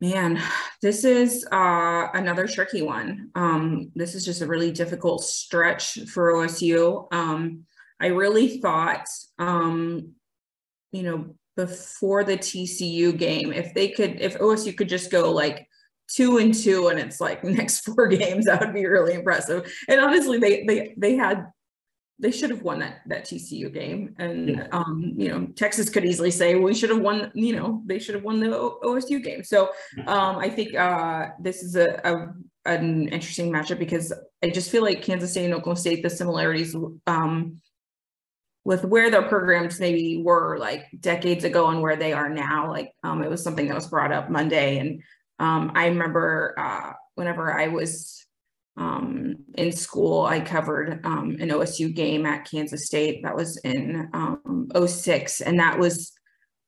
Man, 0.00 0.40
this 0.80 1.04
is 1.04 1.46
uh, 1.52 2.08
another 2.14 2.46
tricky 2.46 2.82
one. 2.82 3.30
Um, 3.34 3.92
this 3.94 4.14
is 4.14 4.24
just 4.24 4.40
a 4.40 4.46
really 4.46 4.72
difficult 4.72 5.24
stretch 5.24 5.98
for 6.08 6.32
OSU. 6.32 7.12
Um, 7.12 7.64
I 8.00 8.06
really 8.08 8.60
thought, 8.60 9.06
um, 9.38 10.12
you 10.90 11.02
know, 11.02 11.34
before 11.56 12.24
the 12.24 12.36
TCU 12.36 13.16
game, 13.16 13.52
if 13.52 13.74
they 13.74 13.88
could, 13.88 14.20
if 14.20 14.38
OSU 14.38 14.76
could 14.76 14.88
just 14.88 15.10
go 15.10 15.30
like 15.30 15.68
two 16.08 16.38
and 16.38 16.54
two 16.54 16.88
and 16.88 16.98
it's 16.98 17.20
like 17.20 17.44
next 17.44 17.80
four 17.80 18.08
games, 18.08 18.46
that 18.46 18.60
would 18.60 18.74
be 18.74 18.86
really 18.86 19.14
impressive. 19.14 19.72
And 19.88 20.00
honestly, 20.00 20.38
they 20.38 20.64
they 20.64 20.94
they 20.96 21.16
had 21.16 21.46
they 22.20 22.30
should 22.30 22.50
have 22.50 22.62
won 22.62 22.78
that 22.78 23.00
that 23.06 23.24
TCU 23.24 23.72
game. 23.72 24.14
And 24.18 24.48
yeah. 24.50 24.66
um, 24.72 25.14
you 25.16 25.28
know, 25.28 25.46
Texas 25.56 25.90
could 25.90 26.04
easily 26.04 26.30
say 26.30 26.54
we 26.54 26.74
should 26.74 26.90
have 26.90 27.00
won, 27.00 27.30
you 27.34 27.56
know, 27.56 27.82
they 27.86 27.98
should 27.98 28.14
have 28.14 28.24
won 28.24 28.40
the 28.40 28.46
OSU 28.48 29.22
game. 29.22 29.42
So 29.42 29.70
um, 30.06 30.36
I 30.36 30.48
think 30.48 30.74
uh, 30.74 31.28
this 31.40 31.62
is 31.62 31.76
a, 31.76 32.00
a 32.04 32.34
an 32.66 33.08
interesting 33.08 33.52
matchup 33.52 33.78
because 33.78 34.12
I 34.42 34.50
just 34.50 34.70
feel 34.70 34.82
like 34.82 35.02
Kansas 35.02 35.32
State 35.32 35.46
and 35.46 35.54
Oklahoma 35.54 35.80
State, 35.80 36.02
the 36.02 36.10
similarities 36.10 36.74
um, 37.06 37.60
with 38.64 38.84
where 38.84 39.10
their 39.10 39.22
programs 39.22 39.78
maybe 39.78 40.22
were 40.22 40.58
like 40.58 40.86
decades 41.00 41.44
ago 41.44 41.68
and 41.68 41.82
where 41.82 41.96
they 41.96 42.12
are 42.12 42.30
now. 42.30 42.70
Like 42.70 42.92
um, 43.02 43.22
it 43.22 43.30
was 43.30 43.42
something 43.42 43.68
that 43.68 43.74
was 43.74 43.88
brought 43.88 44.12
up 44.12 44.30
Monday. 44.30 44.78
And 44.78 45.02
um, 45.38 45.72
I 45.74 45.88
remember 45.88 46.54
uh, 46.58 46.92
whenever 47.14 47.52
I 47.52 47.68
was 47.68 48.24
um, 48.76 49.36
in 49.54 49.70
school, 49.70 50.24
I 50.24 50.40
covered 50.40 51.04
um, 51.04 51.36
an 51.40 51.50
OSU 51.50 51.94
game 51.94 52.24
at 52.24 52.50
Kansas 52.50 52.86
State. 52.86 53.22
That 53.22 53.36
was 53.36 53.58
in 53.58 54.08
um, 54.14 54.68
06. 54.86 55.42
And 55.42 55.60
that 55.60 55.78
was 55.78 56.12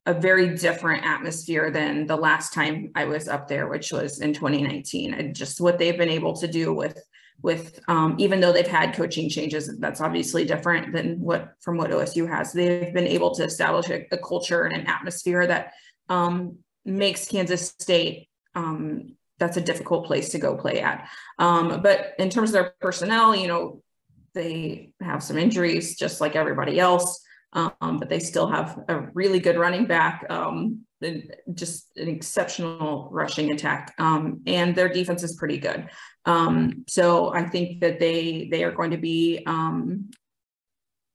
a 0.05 0.15
very 0.15 0.55
different 0.55 1.05
atmosphere 1.05 1.71
than 1.71 2.07
the 2.07 2.17
last 2.17 2.53
time 2.53 2.93
I 2.95 3.07
was 3.07 3.27
up 3.27 3.49
there, 3.49 3.69
which 3.69 3.91
was 3.91 4.21
in 4.21 4.35
2019. 4.35 5.15
And 5.15 5.35
just 5.35 5.61
what 5.61 5.79
they've 5.79 5.99
been 5.99 6.11
able 6.11 6.37
to 6.37 6.47
do 6.47 6.73
with 6.73 7.01
with 7.43 7.81
um, 7.89 8.17
even 8.19 8.41
though 8.41 8.53
they've 8.53 8.67
had 8.67 8.95
coaching 8.95 9.29
changes 9.29 9.79
that's 9.79 10.01
obviously 10.01 10.45
different 10.45 10.93
than 10.93 11.21
what 11.21 11.55
from 11.61 11.77
what 11.77 11.91
osu 11.91 12.29
has. 12.29 12.53
They've 12.53 12.93
been 12.93 13.07
able 13.07 13.35
to 13.35 13.45
establish 13.45 13.89
a, 13.91 14.07
a 14.13 14.19
culture 14.19 14.65
and 14.65 14.75
an 14.75 14.87
atmosphere 14.87 15.47
that 15.47 15.73
um, 16.09 16.59
makes 16.85 17.27
kansas 17.27 17.75
state 17.79 18.29
um, 18.55 19.17
that's 19.39 19.59
a 19.59 19.61
difficult 19.61 20.07
place 20.07 20.31
to 20.31 20.39
go 20.39 20.57
play 20.57 20.81
at. 20.81 21.09
Um, 21.39 21.83
but 21.83 22.15
in 22.19 22.31
terms 22.31 22.51
of 22.51 22.55
their 22.55 22.75
personnel 22.81 23.37
you 23.37 23.49
know 23.49 23.83
they 24.35 24.91
have 25.01 25.23
some 25.23 25.39
injuries 25.39 25.97
just 25.97 26.21
like 26.21 26.37
everybody 26.37 26.79
else 26.79 27.23
um, 27.53 27.99
but 27.99 28.09
they 28.09 28.19
still 28.19 28.47
have 28.47 28.85
a 28.89 29.09
really 29.15 29.41
good 29.41 29.57
running 29.57 29.87
back. 29.87 30.27
Um, 30.29 30.86
just 31.55 31.97
an 31.97 32.09
exceptional 32.09 33.09
rushing 33.13 33.51
attack 33.51 33.95
um, 33.99 34.41
and 34.47 34.75
their 34.75 34.89
defense 34.89 35.23
is 35.23 35.37
pretty 35.37 35.59
good 35.59 35.89
um, 36.25 36.85
so 36.89 37.33
i 37.35 37.43
think 37.43 37.81
that 37.81 38.01
they 38.01 38.49
they 38.51 38.65
are 38.65 38.73
going 38.73 38.91
to 38.91 38.97
be 38.97 39.43
um, 39.47 40.09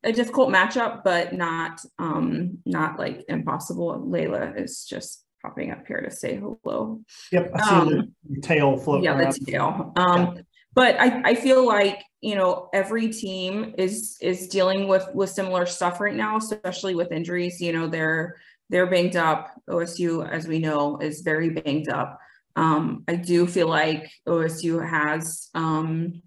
a 0.04 0.12
difficult 0.12 0.50
matchup, 0.50 1.04
but 1.04 1.34
not 1.34 1.84
um 2.00 2.58
not 2.66 2.98
like 2.98 3.26
impossible. 3.28 4.04
Layla 4.08 4.60
is 4.60 4.86
just 4.86 5.26
popping 5.42 5.72
up 5.72 5.86
here 5.88 6.02
to 6.02 6.12
say 6.12 6.36
hello. 6.36 7.02
Yep, 7.32 7.52
I 7.56 7.62
see 7.62 7.76
um, 7.76 8.14
the 8.30 8.42
tail 8.42 8.78
floating. 8.78 9.04
Yeah, 9.04 9.18
around. 9.18 9.34
the 9.34 9.52
tail. 9.52 9.94
Um, 9.96 10.36
yeah. 10.36 10.42
but 10.74 11.00
I, 11.00 11.22
I 11.32 11.36
feel 11.36 11.66
like 11.66 12.04
you 12.22 12.36
know 12.36 12.70
every 12.74 13.10
team 13.10 13.76
is 13.78 14.18
is 14.22 14.48
dealing 14.48 14.88
with 14.88 15.08
with 15.14 15.30
similar 15.30 15.66
stuff 15.66 16.00
right 16.00 16.16
now, 16.16 16.38
especially 16.38 16.96
with 16.96 17.12
injuries. 17.12 17.62
You 17.62 17.74
know, 17.74 17.88
they're 17.88 18.38
they're 18.72 18.88
banged 18.88 19.16
up. 19.16 19.52
OSU, 19.70 20.28
as 20.28 20.48
we 20.48 20.60
know, 20.60 20.98
is 20.98 21.22
very 21.22 21.50
banged 21.50 21.90
up. 21.90 22.20
Um, 22.56 23.04
I 23.08 23.16
do 23.16 23.46
feel 23.46 23.68
like 23.68 24.12
OSU 24.28 24.88
has 24.88 25.50
um 25.54 26.22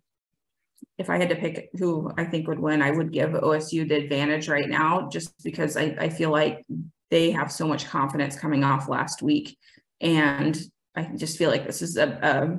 if 0.97 1.11
I 1.11 1.19
had 1.19 1.31
to 1.31 1.37
pick 1.37 1.71
who 1.77 2.13
I 2.17 2.25
think 2.25 2.47
would 2.47 2.61
win, 2.61 2.81
I 2.81 2.93
would 2.93 3.13
give 3.13 3.31
OSU 3.31 3.89
the 3.89 3.97
advantage 3.97 4.49
right 4.49 4.69
now, 4.69 5.09
just 5.09 5.33
because 5.43 5.77
I, 5.77 5.97
I 5.99 6.09
feel 6.09 6.31
like 6.31 6.65
they 7.11 7.33
have 7.33 7.51
so 7.51 7.67
much 7.67 7.87
confidence 7.87 8.39
coming 8.39 8.63
off 8.63 8.89
last 8.89 9.21
week. 9.21 9.59
And 10.01 10.57
I 10.95 11.11
just 11.17 11.37
feel 11.37 11.51
like 11.51 11.67
this 11.67 11.83
is 11.83 11.97
a, 11.97 12.09
a 12.23 12.59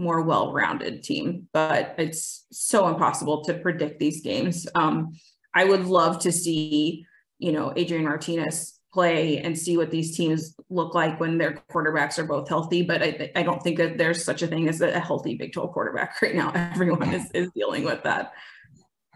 more 0.00 0.22
well-rounded 0.22 1.02
team, 1.02 1.48
but 1.52 1.96
it's 1.98 2.46
so 2.52 2.86
impossible 2.88 3.42
to 3.44 3.54
predict 3.54 3.98
these 3.98 4.20
games. 4.20 4.66
Um, 4.74 5.16
I 5.54 5.64
would 5.64 5.86
love 5.86 6.20
to 6.20 6.30
see, 6.32 7.06
you 7.38 7.52
know, 7.52 7.72
Adrian 7.76 8.04
Martinez 8.04 8.78
play 8.92 9.38
and 9.38 9.58
see 9.58 9.76
what 9.76 9.90
these 9.90 10.16
teams 10.16 10.54
look 10.70 10.94
like 10.94 11.20
when 11.20 11.36
their 11.36 11.62
quarterbacks 11.70 12.18
are 12.18 12.24
both 12.24 12.48
healthy. 12.48 12.82
But 12.82 13.02
I, 13.02 13.30
I 13.36 13.42
don't 13.42 13.62
think 13.62 13.76
that 13.78 13.98
there's 13.98 14.24
such 14.24 14.42
a 14.42 14.46
thing 14.46 14.68
as 14.68 14.80
a 14.80 14.98
healthy 14.98 15.36
Big 15.36 15.52
12 15.52 15.72
quarterback 15.72 16.16
right 16.22 16.34
now. 16.34 16.50
Everyone 16.54 17.12
is, 17.12 17.30
is 17.32 17.50
dealing 17.54 17.84
with 17.84 18.02
that 18.04 18.32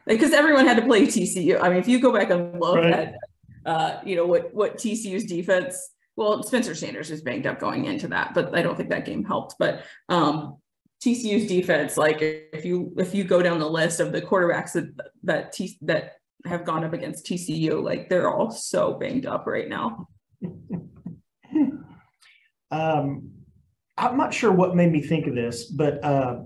because 0.06 0.32
everyone 0.32 0.66
had 0.66 0.76
to 0.76 0.82
play 0.82 1.06
TCU. 1.06 1.60
I 1.60 1.68
mean, 1.68 1.78
if 1.78 1.88
you 1.88 2.00
go 2.00 2.12
back 2.12 2.30
and 2.30 2.60
look 2.60 2.76
right. 2.76 2.92
at, 2.92 3.14
uh, 3.64 4.00
you 4.04 4.16
know, 4.16 4.26
what, 4.26 4.52
what 4.52 4.76
TCU's 4.76 5.24
defense, 5.24 5.90
well, 6.16 6.42
Spencer 6.42 6.74
Sanders 6.74 7.10
was 7.10 7.22
banged 7.22 7.46
up 7.46 7.58
going 7.58 7.86
into 7.86 8.08
that, 8.08 8.34
but 8.34 8.54
I 8.54 8.60
don't 8.60 8.76
think 8.76 8.90
that 8.90 9.06
game 9.06 9.24
helped. 9.24 9.54
But 9.58 9.84
um, 10.10 10.58
TCU's 11.02 11.46
defense, 11.46 11.96
like 11.96 12.18
if 12.20 12.64
you 12.64 12.92
if 12.98 13.14
you 13.14 13.24
go 13.24 13.40
down 13.40 13.58
the 13.58 13.68
list 13.68 14.00
of 14.00 14.12
the 14.12 14.20
quarterbacks 14.20 14.72
that 14.72 14.92
that 15.22 15.52
T, 15.52 15.78
that 15.82 16.16
have 16.46 16.64
gone 16.64 16.84
up 16.84 16.92
against 16.92 17.26
TCU, 17.26 17.82
like 17.82 18.08
they're 18.08 18.30
all 18.30 18.50
so 18.50 18.94
banged 18.94 19.26
up 19.26 19.46
right 19.46 19.68
now. 19.68 20.08
um, 22.70 23.30
I'm 23.96 24.16
not 24.16 24.32
sure 24.32 24.52
what 24.52 24.74
made 24.74 24.90
me 24.92 25.02
think 25.02 25.26
of 25.26 25.34
this, 25.34 25.66
but 25.66 26.02
uh, 26.04 26.40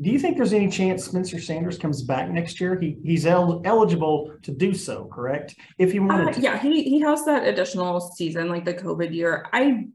do 0.00 0.10
you 0.10 0.18
think 0.18 0.36
there's 0.36 0.52
any 0.52 0.70
chance 0.70 1.04
Spencer 1.04 1.40
Sanders 1.40 1.78
comes 1.78 2.02
back 2.02 2.30
next 2.30 2.60
year? 2.60 2.78
He 2.78 2.98
he's 3.02 3.26
el- 3.26 3.62
eligible 3.64 4.32
to 4.42 4.52
do 4.52 4.74
so, 4.74 5.06
correct? 5.06 5.56
If 5.78 5.92
he 5.92 5.98
wanted 5.98 6.28
uh, 6.28 6.32
to. 6.32 6.40
Yeah, 6.40 6.58
he 6.58 6.84
he 6.84 7.00
has 7.00 7.24
that 7.24 7.46
additional 7.46 8.00
season, 8.00 8.48
like 8.48 8.64
the 8.64 8.74
COVID 8.74 9.12
year. 9.12 9.46
I 9.52 9.86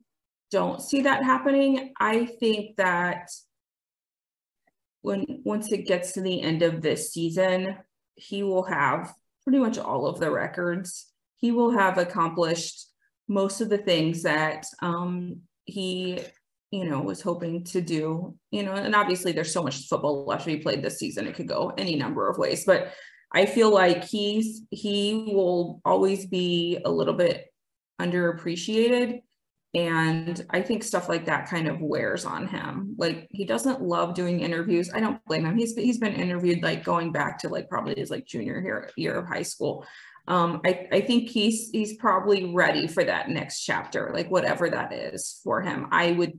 don't 0.51 0.81
see 0.81 1.01
that 1.01 1.23
happening. 1.23 1.93
I 1.99 2.25
think 2.25 2.75
that 2.77 3.29
when 5.01 5.25
once 5.45 5.71
it 5.71 5.85
gets 5.85 6.13
to 6.13 6.21
the 6.21 6.41
end 6.41 6.63
of 6.63 6.81
this 6.81 7.13
season, 7.13 7.77
he 8.15 8.43
will 8.43 8.63
have 8.63 9.13
pretty 9.43 9.59
much 9.59 9.77
all 9.77 10.07
of 10.07 10.19
the 10.19 10.31
records. 10.31 11.11
He 11.37 11.51
will 11.51 11.71
have 11.71 11.97
accomplished 11.97 12.87
most 13.27 13.61
of 13.61 13.69
the 13.69 13.77
things 13.77 14.23
that 14.23 14.65
um, 14.81 15.41
he, 15.65 16.19
you 16.71 16.85
know, 16.85 17.01
was 17.01 17.21
hoping 17.21 17.63
to 17.65 17.81
do. 17.81 18.35
You 18.51 18.63
know, 18.63 18.73
and 18.73 18.95
obviously 18.95 19.31
there's 19.31 19.53
so 19.53 19.63
much 19.63 19.87
football 19.87 20.25
left 20.25 20.45
to 20.45 20.55
be 20.55 20.61
played 20.61 20.83
this 20.83 20.99
season. 20.99 21.27
It 21.27 21.35
could 21.35 21.47
go 21.47 21.73
any 21.77 21.95
number 21.95 22.29
of 22.29 22.37
ways, 22.37 22.63
but 22.65 22.93
I 23.33 23.45
feel 23.45 23.71
like 23.71 24.03
he's 24.03 24.61
he 24.69 25.31
will 25.33 25.81
always 25.83 26.25
be 26.25 26.79
a 26.85 26.91
little 26.91 27.15
bit 27.15 27.47
underappreciated 27.99 29.21
and 29.73 30.45
I 30.51 30.61
think 30.61 30.83
stuff 30.83 31.09
like 31.09 31.25
that 31.25 31.49
kind 31.49 31.67
of 31.67 31.81
wears 31.81 32.25
on 32.25 32.47
him. 32.47 32.95
Like 32.97 33.27
he 33.31 33.43
doesn't 33.43 33.81
love 33.81 34.13
doing 34.13 34.41
interviews. 34.41 34.91
I 34.93 34.99
don't 34.99 35.23
blame 35.25 35.45
him. 35.45 35.57
He's 35.57 35.75
he's 35.75 35.97
been 35.97 36.13
interviewed 36.13 36.61
like 36.61 36.83
going 36.83 37.11
back 37.11 37.39
to 37.39 37.49
like 37.49 37.69
probably 37.69 37.95
his 37.95 38.11
like 38.11 38.25
junior 38.25 38.61
year, 38.61 38.91
year 38.95 39.15
of 39.15 39.27
high 39.27 39.41
school. 39.41 39.85
Um, 40.27 40.61
I, 40.63 40.87
I 40.91 41.01
think 41.01 41.27
he's 41.29 41.69
he's 41.71 41.97
probably 41.97 42.53
ready 42.53 42.85
for 42.85 43.03
that 43.03 43.29
next 43.29 43.63
chapter, 43.63 44.11
like 44.13 44.29
whatever 44.29 44.69
that 44.69 44.93
is 44.93 45.39
for 45.43 45.61
him. 45.61 45.87
I 45.91 46.11
would 46.11 46.33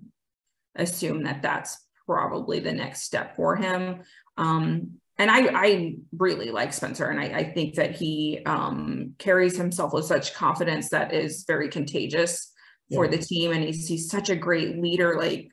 assume 0.77 1.25
that 1.25 1.43
that's 1.43 1.77
probably 2.07 2.61
the 2.61 2.73
next 2.73 3.03
step 3.03 3.35
for 3.35 3.57
him. 3.57 4.03
Um, 4.37 4.93
and 5.19 5.31
I, 5.31 5.49
I 5.55 5.97
really 6.17 6.51
like 6.51 6.73
Spencer, 6.73 7.09
and 7.09 7.21
I, 7.21 7.25
I 7.25 7.53
think 7.53 7.75
that 7.77 7.95
he 7.95 8.41
um, 8.47 9.15
carries 9.19 9.57
himself 9.57 9.93
with 9.93 10.07
such 10.07 10.35
confidence 10.35 10.89
that 10.91 11.13
is 11.13 11.45
very 11.47 11.69
contagious 11.69 12.53
for 12.95 13.09
the 13.09 13.19
team 13.19 13.53
and 13.53 13.65
he's 13.65 13.87
he's 13.87 14.11
such 14.11 14.31
a 14.31 14.37
great 14.37 14.79
leader 14.81 15.17
like 15.19 15.49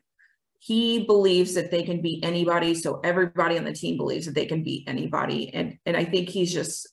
he 0.58 1.04
believes 1.04 1.54
that 1.54 1.70
they 1.70 1.82
can 1.82 2.00
beat 2.00 2.24
anybody 2.24 2.74
so 2.74 3.00
everybody 3.02 3.58
on 3.58 3.64
the 3.64 3.72
team 3.72 3.96
believes 3.96 4.26
that 4.26 4.34
they 4.34 4.46
can 4.46 4.62
beat 4.62 4.88
anybody 4.88 5.52
and 5.52 5.78
and 5.86 5.96
I 5.96 6.04
think 6.04 6.28
he's 6.28 6.52
just 6.52 6.88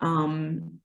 um 0.00 0.80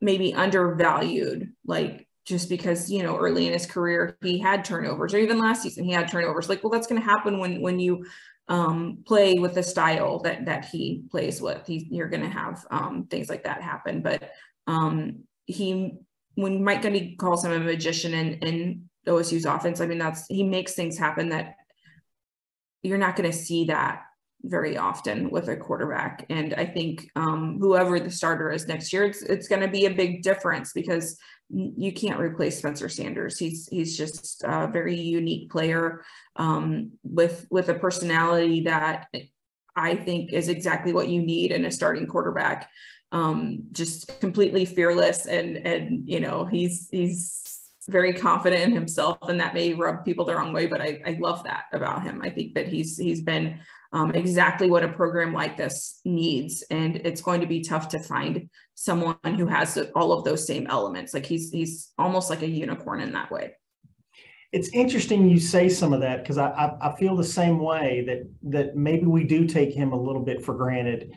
maybe 0.00 0.34
undervalued 0.34 1.52
like 1.66 2.06
just 2.24 2.48
because 2.48 2.90
you 2.90 3.02
know 3.02 3.16
early 3.16 3.46
in 3.46 3.52
his 3.52 3.66
career 3.66 4.16
he 4.22 4.38
had 4.38 4.64
turnovers 4.64 5.14
or 5.14 5.18
even 5.18 5.38
last 5.38 5.62
season 5.62 5.84
he 5.84 5.92
had 5.92 6.08
turnovers 6.08 6.48
like 6.48 6.62
well 6.62 6.70
that's 6.70 6.86
going 6.86 7.00
to 7.00 7.06
happen 7.06 7.38
when 7.38 7.60
when 7.60 7.80
you 7.80 8.04
um, 8.50 8.98
play 9.06 9.34
with 9.34 9.54
the 9.54 9.62
style 9.62 10.20
that 10.20 10.46
that 10.46 10.64
he 10.64 11.04
plays 11.10 11.40
with 11.40 11.66
he, 11.66 11.86
you're 11.90 12.08
going 12.08 12.22
to 12.22 12.28
have 12.28 12.64
um, 12.70 13.06
things 13.10 13.28
like 13.28 13.44
that 13.44 13.62
happen 13.62 14.02
but 14.02 14.30
um, 14.66 15.24
he 15.46 15.98
when 16.38 16.62
Mike 16.62 16.82
Gundy 16.82 17.18
calls 17.18 17.44
him 17.44 17.50
a 17.50 17.58
magician 17.58 18.14
in, 18.14 18.34
in 18.34 18.88
OSU's 19.08 19.44
offense, 19.44 19.80
I 19.80 19.86
mean, 19.86 19.98
that's 19.98 20.24
he 20.28 20.44
makes 20.44 20.74
things 20.74 20.96
happen 20.96 21.30
that 21.30 21.56
you're 22.80 22.96
not 22.96 23.16
going 23.16 23.28
to 23.28 23.36
see 23.36 23.64
that 23.64 24.02
very 24.44 24.76
often 24.76 25.30
with 25.30 25.48
a 25.48 25.56
quarterback. 25.56 26.26
And 26.30 26.54
I 26.54 26.64
think 26.64 27.10
um, 27.16 27.58
whoever 27.60 27.98
the 27.98 28.12
starter 28.12 28.52
is 28.52 28.68
next 28.68 28.92
year, 28.92 29.04
it's, 29.06 29.22
it's 29.22 29.48
going 29.48 29.62
to 29.62 29.68
be 29.68 29.86
a 29.86 29.90
big 29.90 30.22
difference 30.22 30.72
because 30.72 31.18
you 31.50 31.92
can't 31.92 32.20
replace 32.20 32.58
Spencer 32.58 32.88
Sanders. 32.88 33.36
He's 33.36 33.66
he's 33.66 33.98
just 33.98 34.44
a 34.44 34.68
very 34.72 34.94
unique 35.00 35.50
player 35.50 36.04
um, 36.36 36.92
with 37.02 37.48
with 37.50 37.68
a 37.68 37.74
personality 37.74 38.60
that 38.60 39.08
I 39.74 39.96
think 39.96 40.32
is 40.32 40.48
exactly 40.48 40.92
what 40.92 41.08
you 41.08 41.20
need 41.20 41.50
in 41.50 41.64
a 41.64 41.72
starting 41.72 42.06
quarterback 42.06 42.70
um, 43.12 43.64
just 43.72 44.20
completely 44.20 44.64
fearless 44.64 45.26
and 45.26 45.56
and 45.66 46.08
you 46.08 46.20
know 46.20 46.44
he's 46.44 46.88
he's 46.90 47.44
very 47.88 48.12
confident 48.12 48.62
in 48.64 48.72
himself 48.72 49.16
and 49.22 49.40
that 49.40 49.54
may 49.54 49.72
rub 49.72 50.04
people 50.04 50.26
the 50.26 50.34
wrong 50.34 50.52
way 50.52 50.66
but 50.66 50.82
I, 50.82 51.00
I 51.06 51.16
love 51.20 51.42
that 51.44 51.64
about 51.72 52.02
him. 52.02 52.20
I 52.22 52.30
think 52.30 52.54
that 52.54 52.68
he's 52.68 52.98
he's 52.98 53.22
been 53.22 53.58
um, 53.94 54.10
exactly 54.10 54.70
what 54.70 54.84
a 54.84 54.88
program 54.88 55.32
like 55.32 55.56
this 55.56 56.00
needs 56.04 56.62
and 56.70 56.96
it's 56.96 57.22
going 57.22 57.40
to 57.40 57.46
be 57.46 57.62
tough 57.62 57.88
to 57.88 57.98
find 57.98 58.50
someone 58.74 59.16
who 59.24 59.46
has 59.46 59.78
all 59.94 60.12
of 60.12 60.24
those 60.24 60.46
same 60.46 60.66
elements. 60.66 61.14
Like 61.14 61.24
he's 61.24 61.50
he's 61.50 61.92
almost 61.96 62.28
like 62.28 62.42
a 62.42 62.48
unicorn 62.48 63.00
in 63.00 63.12
that 63.12 63.30
way. 63.30 63.54
It's 64.52 64.68
interesting 64.70 65.28
you 65.28 65.40
say 65.40 65.70
some 65.70 65.92
of 65.94 66.00
that 66.00 66.22
because 66.22 66.38
I, 66.38 66.48
I, 66.50 66.90
I 66.90 66.96
feel 66.96 67.16
the 67.16 67.24
same 67.24 67.58
way 67.58 68.04
that 68.06 68.50
that 68.50 68.76
maybe 68.76 69.06
we 69.06 69.24
do 69.24 69.46
take 69.46 69.72
him 69.72 69.92
a 69.92 70.00
little 70.00 70.22
bit 70.22 70.44
for 70.44 70.54
granted 70.54 71.10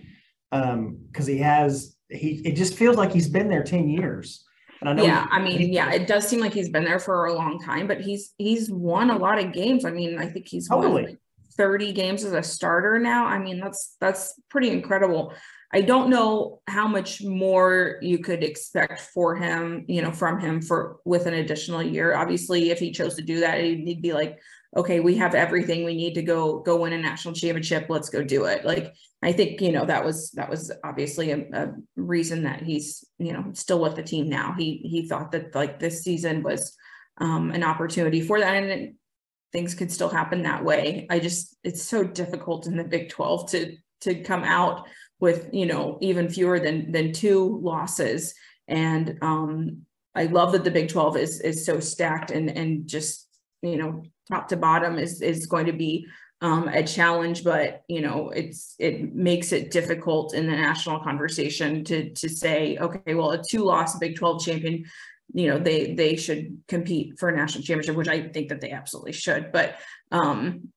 um 0.51 0.97
because 1.11 1.27
he 1.27 1.37
has 1.37 1.95
he 2.09 2.41
it 2.45 2.55
just 2.55 2.75
feels 2.75 2.97
like 2.97 3.11
he's 3.11 3.29
been 3.29 3.49
there 3.49 3.63
10 3.63 3.89
years. 3.89 4.43
And 4.81 4.89
I 4.89 4.93
know 4.93 5.03
yeah 5.03 5.27
i 5.29 5.39
mean 5.39 5.59
he, 5.59 5.65
yeah 5.67 5.91
it 5.91 6.07
does 6.07 6.27
seem 6.27 6.39
like 6.39 6.53
he's 6.53 6.69
been 6.69 6.83
there 6.83 6.99
for 6.99 7.25
a 7.25 7.33
long 7.33 7.59
time 7.59 7.85
but 7.87 8.01
he's 8.01 8.33
he's 8.37 8.69
won 8.69 9.09
a 9.09 9.17
lot 9.17 9.39
of 9.39 9.53
games. 9.53 9.85
I 9.85 9.91
mean 9.91 10.17
i 10.17 10.25
think 10.25 10.47
he's 10.47 10.67
totally. 10.67 10.93
won 10.93 11.03
like 11.03 11.17
30 11.57 11.91
games 11.91 12.23
as 12.23 12.33
a 12.33 12.41
starter 12.41 12.97
now. 12.97 13.25
I 13.25 13.37
mean 13.37 13.59
that's 13.59 13.95
that's 13.99 14.39
pretty 14.49 14.69
incredible. 14.69 15.33
I 15.73 15.81
don't 15.81 16.09
know 16.09 16.61
how 16.67 16.87
much 16.87 17.21
more 17.23 17.97
you 18.01 18.19
could 18.19 18.43
expect 18.43 18.99
for 19.13 19.35
him 19.35 19.85
you 19.87 20.01
know 20.01 20.11
from 20.11 20.39
him 20.39 20.61
for 20.61 20.97
with 21.05 21.27
an 21.27 21.35
additional 21.35 21.83
year. 21.83 22.15
Obviously 22.15 22.71
if 22.71 22.79
he 22.79 22.91
chose 22.91 23.15
to 23.15 23.21
do 23.21 23.41
that 23.41 23.61
he'd 23.61 24.01
be 24.01 24.13
like 24.13 24.39
okay, 24.75 24.99
we 24.99 25.15
have 25.17 25.35
everything 25.35 25.83
we 25.83 25.95
need 25.95 26.13
to 26.15 26.21
go 26.21 26.59
go 26.59 26.81
win 26.81 26.93
a 26.93 26.97
national 26.97 27.33
championship. 27.33 27.87
Let's 27.89 28.09
go 28.09 28.23
do 28.23 28.45
it. 28.45 28.65
Like 28.65 28.93
I 29.21 29.31
think 29.31 29.61
you 29.61 29.71
know 29.71 29.85
that 29.85 30.05
was 30.05 30.31
that 30.31 30.49
was 30.49 30.71
obviously 30.83 31.31
a, 31.31 31.39
a, 31.53 31.73
reason 31.95 32.43
that 32.43 32.61
he's 32.61 33.03
you 33.17 33.33
know 33.33 33.51
still 33.53 33.79
with 33.79 33.95
the 33.95 34.03
team 34.03 34.29
now. 34.29 34.53
He 34.57 34.77
he 34.83 35.07
thought 35.07 35.31
that 35.31 35.53
like 35.55 35.79
this 35.79 36.03
season 36.03 36.43
was 36.43 36.75
um, 37.17 37.51
an 37.51 37.63
opportunity 37.63 38.21
for 38.21 38.39
that, 38.39 38.55
and 38.55 38.71
it, 38.71 38.95
things 39.51 39.75
could 39.75 39.91
still 39.91 40.09
happen 40.09 40.43
that 40.43 40.63
way. 40.63 41.07
I 41.09 41.19
just 41.19 41.57
it's 41.63 41.83
so 41.83 42.03
difficult 42.03 42.67
in 42.67 42.77
the 42.77 42.83
Big 42.83 43.09
Twelve 43.09 43.49
to 43.51 43.75
to 44.01 44.23
come 44.23 44.43
out 44.43 44.87
with 45.19 45.49
you 45.51 45.65
know 45.65 45.97
even 46.01 46.29
fewer 46.29 46.59
than 46.59 46.91
than 46.91 47.13
two 47.13 47.59
losses 47.61 48.33
and 48.67 49.17
um 49.21 49.85
I 50.13 50.25
love 50.25 50.51
that 50.51 50.63
the 50.63 50.71
Big 50.71 50.89
12 50.89 51.17
is 51.17 51.41
is 51.41 51.65
so 51.65 51.79
stacked 51.79 52.31
and 52.31 52.49
and 52.49 52.87
just 52.87 53.27
you 53.61 53.77
know 53.77 54.03
top 54.29 54.47
to 54.49 54.57
bottom 54.57 54.97
is 54.97 55.21
is 55.21 55.45
going 55.45 55.65
to 55.65 55.73
be 55.73 56.07
um, 56.41 56.67
a 56.67 56.83
challenge, 56.83 57.43
but 57.43 57.83
you 57.87 58.01
know, 58.01 58.29
it's 58.29 58.75
it 58.79 59.13
makes 59.13 59.51
it 59.51 59.69
difficult 59.71 60.33
in 60.33 60.47
the 60.47 60.55
national 60.55 60.99
conversation 60.99 61.83
to 61.85 62.09
to 62.13 62.27
say, 62.27 62.77
okay, 62.77 63.13
well, 63.13 63.31
a 63.31 63.43
two-loss 63.43 63.99
Big 63.99 64.15
12 64.15 64.43
champion, 64.43 64.85
you 65.33 65.47
know, 65.47 65.59
they 65.59 65.93
they 65.93 66.15
should 66.15 66.57
compete 66.67 67.19
for 67.19 67.29
a 67.29 67.37
national 67.37 67.63
championship, 67.63 67.95
which 67.95 68.07
I 68.07 68.29
think 68.29 68.49
that 68.49 68.59
they 68.59 68.71
absolutely 68.71 69.13
should. 69.13 69.51
But 69.51 69.75
um, 70.11 70.69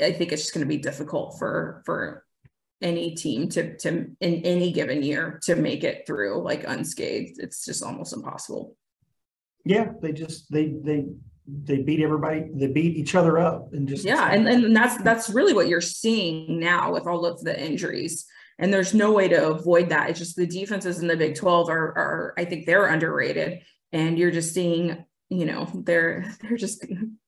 I 0.00 0.12
think 0.12 0.32
it's 0.32 0.42
just 0.42 0.54
going 0.54 0.66
to 0.66 0.68
be 0.68 0.78
difficult 0.78 1.38
for 1.38 1.82
for 1.84 2.24
any 2.80 3.14
team 3.14 3.50
to 3.50 3.76
to 3.76 4.06
in 4.20 4.34
any 4.46 4.72
given 4.72 5.02
year 5.02 5.38
to 5.42 5.56
make 5.56 5.84
it 5.84 6.06
through 6.06 6.42
like 6.42 6.64
unscathed. 6.66 7.38
It's 7.38 7.66
just 7.66 7.82
almost 7.82 8.14
impossible. 8.14 8.76
Yeah, 9.66 9.92
they 10.00 10.12
just 10.12 10.50
they 10.50 10.68
they 10.68 11.04
they 11.64 11.82
beat 11.82 12.00
everybody 12.00 12.44
they 12.54 12.66
beat 12.66 12.96
each 12.96 13.14
other 13.14 13.38
up 13.38 13.72
and 13.72 13.88
just 13.88 14.04
yeah 14.04 14.30
and, 14.30 14.48
and 14.48 14.74
that's 14.74 15.02
that's 15.02 15.30
really 15.30 15.52
what 15.52 15.68
you're 15.68 15.80
seeing 15.80 16.58
now 16.58 16.92
with 16.92 17.06
all 17.06 17.26
of 17.26 17.42
the 17.42 17.58
injuries. 17.58 18.26
And 18.58 18.70
there's 18.70 18.92
no 18.92 19.10
way 19.12 19.26
to 19.28 19.48
avoid 19.48 19.88
that. 19.88 20.10
It's 20.10 20.18
just 20.18 20.36
the 20.36 20.46
defenses 20.46 20.98
in 20.98 21.08
the 21.08 21.16
big 21.16 21.34
12 21.34 21.70
are 21.70 21.98
are 21.98 22.34
i 22.38 22.44
think 22.44 22.66
they're 22.66 22.86
underrated. 22.86 23.60
And 23.92 24.18
you're 24.18 24.30
just 24.30 24.54
seeing 24.54 25.04
you 25.28 25.46
know 25.46 25.68
they're 25.84 26.30
they're 26.40 26.56
just 26.56 26.84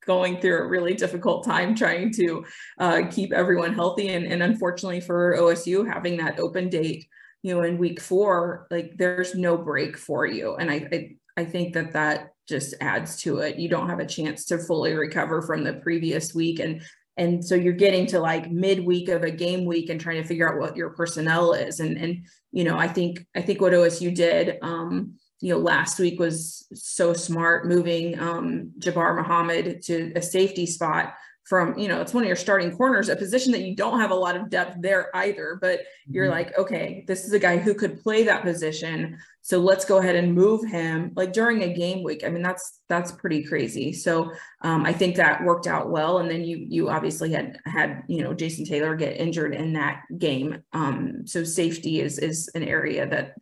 going 0.06 0.40
through 0.40 0.58
a 0.58 0.66
really 0.66 0.94
difficult 0.94 1.44
time 1.44 1.74
trying 1.74 2.12
to 2.14 2.44
uh, 2.78 3.02
keep 3.10 3.32
everyone 3.32 3.74
healthy. 3.74 4.08
And, 4.08 4.26
and 4.26 4.42
unfortunately 4.42 5.00
for 5.00 5.36
osu 5.38 5.86
having 5.90 6.18
that 6.18 6.38
open 6.38 6.68
date 6.68 7.06
you 7.42 7.54
know 7.54 7.62
in 7.62 7.78
week 7.78 8.00
four 8.00 8.66
like 8.70 8.92
there's 8.96 9.34
no 9.34 9.56
break 9.56 9.96
for 9.96 10.26
you. 10.26 10.56
And 10.56 10.70
i 10.70 10.88
i, 10.92 11.16
I 11.36 11.44
think 11.44 11.74
that 11.74 11.92
that 11.92 12.34
just 12.48 12.74
adds 12.80 13.16
to 13.22 13.38
it. 13.38 13.56
You 13.56 13.68
don't 13.68 13.88
have 13.88 14.00
a 14.00 14.06
chance 14.06 14.44
to 14.46 14.58
fully 14.58 14.94
recover 14.94 15.42
from 15.42 15.64
the 15.64 15.74
previous 15.74 16.34
week. 16.34 16.58
And 16.58 16.82
and 17.18 17.44
so 17.44 17.54
you're 17.54 17.74
getting 17.74 18.06
to 18.06 18.20
like 18.20 18.50
midweek 18.50 19.10
of 19.10 19.22
a 19.22 19.30
game 19.30 19.66
week 19.66 19.90
and 19.90 20.00
trying 20.00 20.22
to 20.22 20.26
figure 20.26 20.50
out 20.50 20.58
what 20.58 20.76
your 20.76 20.90
personnel 20.90 21.52
is. 21.52 21.80
And 21.80 21.96
and 21.96 22.26
you 22.50 22.64
know, 22.64 22.78
I 22.78 22.88
think 22.88 23.26
I 23.34 23.42
think 23.42 23.60
what 23.60 23.72
OSU 23.72 24.14
did 24.14 24.58
um, 24.62 25.18
you 25.42 25.52
know, 25.52 25.58
last 25.58 25.98
week 25.98 26.20
was 26.20 26.66
so 26.72 27.12
smart 27.12 27.66
moving 27.66 28.18
um, 28.18 28.70
Jabbar 28.78 29.16
Muhammad 29.16 29.82
to 29.82 30.12
a 30.14 30.22
safety 30.22 30.66
spot 30.66 31.14
from 31.44 31.76
you 31.78 31.88
know 31.88 32.00
it's 32.00 32.14
one 32.14 32.22
of 32.22 32.28
your 32.28 32.36
starting 32.36 32.76
corners 32.76 33.08
a 33.08 33.16
position 33.16 33.52
that 33.52 33.62
you 33.62 33.74
don't 33.74 34.00
have 34.00 34.10
a 34.10 34.14
lot 34.14 34.36
of 34.36 34.48
depth 34.48 34.76
there 34.80 35.14
either 35.16 35.58
but 35.60 35.80
you're 36.08 36.26
mm-hmm. 36.26 36.34
like 36.34 36.58
okay 36.58 37.04
this 37.08 37.24
is 37.24 37.32
a 37.32 37.38
guy 37.38 37.56
who 37.56 37.74
could 37.74 38.00
play 38.00 38.22
that 38.22 38.42
position 38.42 39.18
so 39.44 39.58
let's 39.58 39.84
go 39.84 39.98
ahead 39.98 40.14
and 40.14 40.34
move 40.34 40.64
him 40.64 41.10
like 41.16 41.32
during 41.32 41.62
a 41.62 41.74
game 41.74 42.04
week. 42.04 42.22
I 42.24 42.28
mean 42.28 42.42
that's 42.42 42.80
that's 42.88 43.10
pretty 43.10 43.42
crazy. 43.42 43.92
So 43.92 44.32
um, 44.62 44.86
i 44.86 44.92
think 44.92 45.16
that 45.16 45.42
worked 45.44 45.66
out 45.66 45.90
well 45.90 46.18
and 46.18 46.30
then 46.30 46.44
you 46.44 46.64
you 46.68 46.88
obviously 46.88 47.32
had 47.32 47.58
had 47.66 48.04
you 48.08 48.22
know 48.22 48.32
jason 48.32 48.64
taylor 48.64 48.94
get 48.94 49.20
injured 49.20 49.54
in 49.54 49.72
that 49.74 50.02
game. 50.16 50.62
Um, 50.72 51.26
so 51.26 51.44
safety 51.44 52.00
is 52.00 52.18
is 52.18 52.48
an 52.54 52.62
area 52.62 53.06
that 53.08 53.34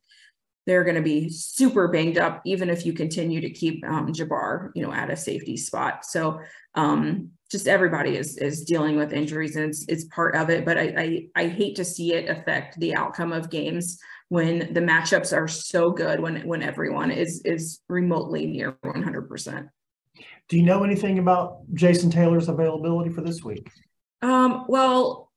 they're 0.66 0.85
going 0.85 0.97
to 0.97 1.02
be 1.02 1.28
super 1.28 1.88
banged 1.88 2.19
up 2.19 2.40
even 2.47 2.71
if 2.71 2.87
you 2.87 2.92
continue 2.92 3.40
to 3.40 3.50
keep 3.50 3.85
um, 3.87 4.12
jabbar 4.12 4.71
you 4.75 4.83
know 4.83 4.92
at 4.92 5.11
a 5.11 5.16
safety 5.16 5.57
spot. 5.59 6.07
So 6.07 6.40
um, 6.75 7.33
just 7.50 7.69
everybody 7.69 8.16
is 8.16 8.37
is 8.38 8.64
dealing 8.64 8.97
with 8.97 9.12
injuries 9.12 9.57
and 9.57 9.66
it's, 9.66 9.85
it's 9.88 10.04
part 10.04 10.35
of 10.37 10.50
it 10.50 10.64
but 10.64 10.78
I, 10.78 11.26
I, 11.37 11.45
I 11.45 11.49
hate 11.49 11.76
to 11.76 11.85
see 11.85 12.14
it 12.14 12.28
affect 12.28 12.78
the 12.78 12.95
outcome 12.95 13.33
of 13.33 13.50
games 13.50 13.99
when 14.28 14.73
the 14.73 14.80
matchups 14.80 15.37
are 15.37 15.49
so 15.49 15.90
good 15.90 16.21
when 16.21 16.47
when 16.47 16.62
everyone 16.62 17.11
is 17.11 17.42
is 17.45 17.80
remotely 17.88 18.47
near 18.47 18.73
100% 18.85 19.69
do 20.49 20.57
you 20.57 20.62
know 20.62 20.85
anything 20.85 21.19
about 21.19 21.59
jason 21.75 22.11
taylor's 22.11 22.49
availability 22.49 23.11
for 23.11 23.21
this 23.21 23.42
week? 23.42 23.71
Um, 24.23 24.66
well 24.69 25.28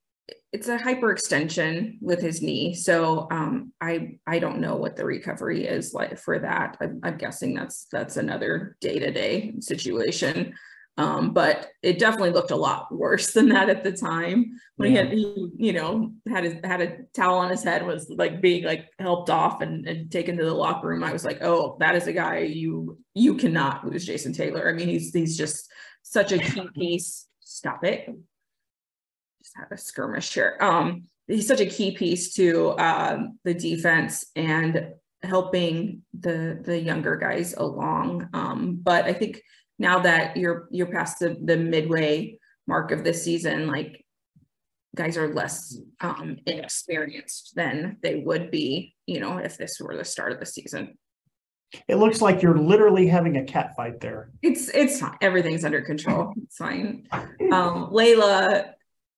it's 0.51 0.67
a 0.67 0.77
hyperextension 0.77 1.97
with 1.99 2.21
his 2.21 2.41
knee 2.41 2.75
so 2.75 3.27
um, 3.31 3.73
i 3.81 4.17
i 4.27 4.37
don't 4.39 4.59
know 4.59 4.75
what 4.75 4.95
the 4.95 5.05
recovery 5.05 5.65
is 5.65 5.93
like 5.93 6.17
for 6.17 6.39
that. 6.39 6.77
I'm, 6.79 6.99
I'm 7.03 7.17
guessing 7.17 7.55
that's 7.55 7.87
that's 7.91 8.17
another 8.17 8.77
day-to-day 8.79 9.55
situation 9.59 10.53
um, 10.97 11.33
but 11.33 11.69
it 11.81 11.97
definitely 11.97 12.29
looked 12.29 12.51
a 12.51 12.55
lot 12.55 12.93
worse 12.93 13.31
than 13.33 13.49
that 13.49 13.69
at 13.69 13.83
the 13.83 13.91
time 13.91 14.59
when 14.75 14.91
yeah. 14.91 15.03
he 15.03 15.07
had, 15.07 15.17
he, 15.17 15.49
you 15.57 15.73
know, 15.73 16.13
had 16.29 16.43
his, 16.43 16.55
had 16.63 16.81
a 16.81 16.97
towel 17.15 17.39
on 17.39 17.49
his 17.49 17.63
head, 17.63 17.85
was 17.85 18.09
like 18.09 18.41
being 18.41 18.63
like 18.63 18.89
helped 18.99 19.29
off 19.29 19.61
and, 19.61 19.87
and 19.87 20.11
taken 20.11 20.37
to 20.37 20.45
the 20.45 20.53
locker 20.53 20.87
room. 20.87 21.03
I 21.03 21.13
was 21.13 21.25
like, 21.25 21.41
oh, 21.41 21.77
that 21.79 21.95
is 21.95 22.07
a 22.07 22.13
guy 22.13 22.39
you, 22.39 22.99
you 23.13 23.35
cannot 23.35 23.87
lose 23.87 24.05
Jason 24.05 24.33
Taylor. 24.33 24.69
I 24.69 24.73
mean, 24.73 24.87
he's, 24.87 25.13
he's 25.13 25.37
just 25.37 25.71
such 26.03 26.31
a 26.31 26.37
key 26.37 26.67
piece. 26.75 27.27
Stop 27.39 27.83
it. 27.83 28.07
Just 29.41 29.57
had 29.57 29.67
a 29.71 29.77
skirmish 29.77 30.33
here. 30.33 30.57
Um, 30.59 31.03
he's 31.27 31.47
such 31.47 31.61
a 31.61 31.65
key 31.65 31.91
piece 31.91 32.33
to 32.35 32.77
um, 32.77 33.39
the 33.43 33.53
defense 33.53 34.25
and 34.35 34.93
helping 35.21 36.01
the 36.19 36.59
the 36.61 36.79
younger 36.79 37.15
guys 37.15 37.53
along. 37.53 38.29
Um, 38.33 38.79
but 38.81 39.05
I 39.05 39.13
think 39.13 39.41
now 39.79 39.99
that 39.99 40.37
you're 40.37 40.67
you're 40.71 40.87
past 40.87 41.19
the, 41.19 41.37
the 41.43 41.57
midway 41.57 42.39
mark 42.67 42.91
of 42.91 43.03
the 43.03 43.13
season, 43.13 43.67
like 43.67 44.03
guys 44.95 45.17
are 45.17 45.33
less 45.33 45.77
um, 46.01 46.37
inexperienced 46.45 47.53
than 47.55 47.97
they 48.03 48.15
would 48.15 48.51
be, 48.51 48.95
you 49.07 49.19
know, 49.19 49.37
if 49.37 49.57
this 49.57 49.79
were 49.79 49.97
the 49.97 50.05
start 50.05 50.31
of 50.31 50.39
the 50.39 50.45
season. 50.45 50.97
It 51.87 51.95
looks 51.95 52.21
like 52.21 52.43
you're 52.43 52.59
literally 52.59 53.07
having 53.07 53.37
a 53.37 53.43
cat 53.43 53.75
fight 53.75 53.99
there. 53.99 54.29
It's 54.43 54.69
it's 54.69 54.99
fine. 54.99 55.17
Everything's 55.21 55.65
under 55.65 55.81
control. 55.81 56.33
It's 56.43 56.57
fine. 56.57 57.07
Um, 57.11 57.89
Layla 57.91 58.73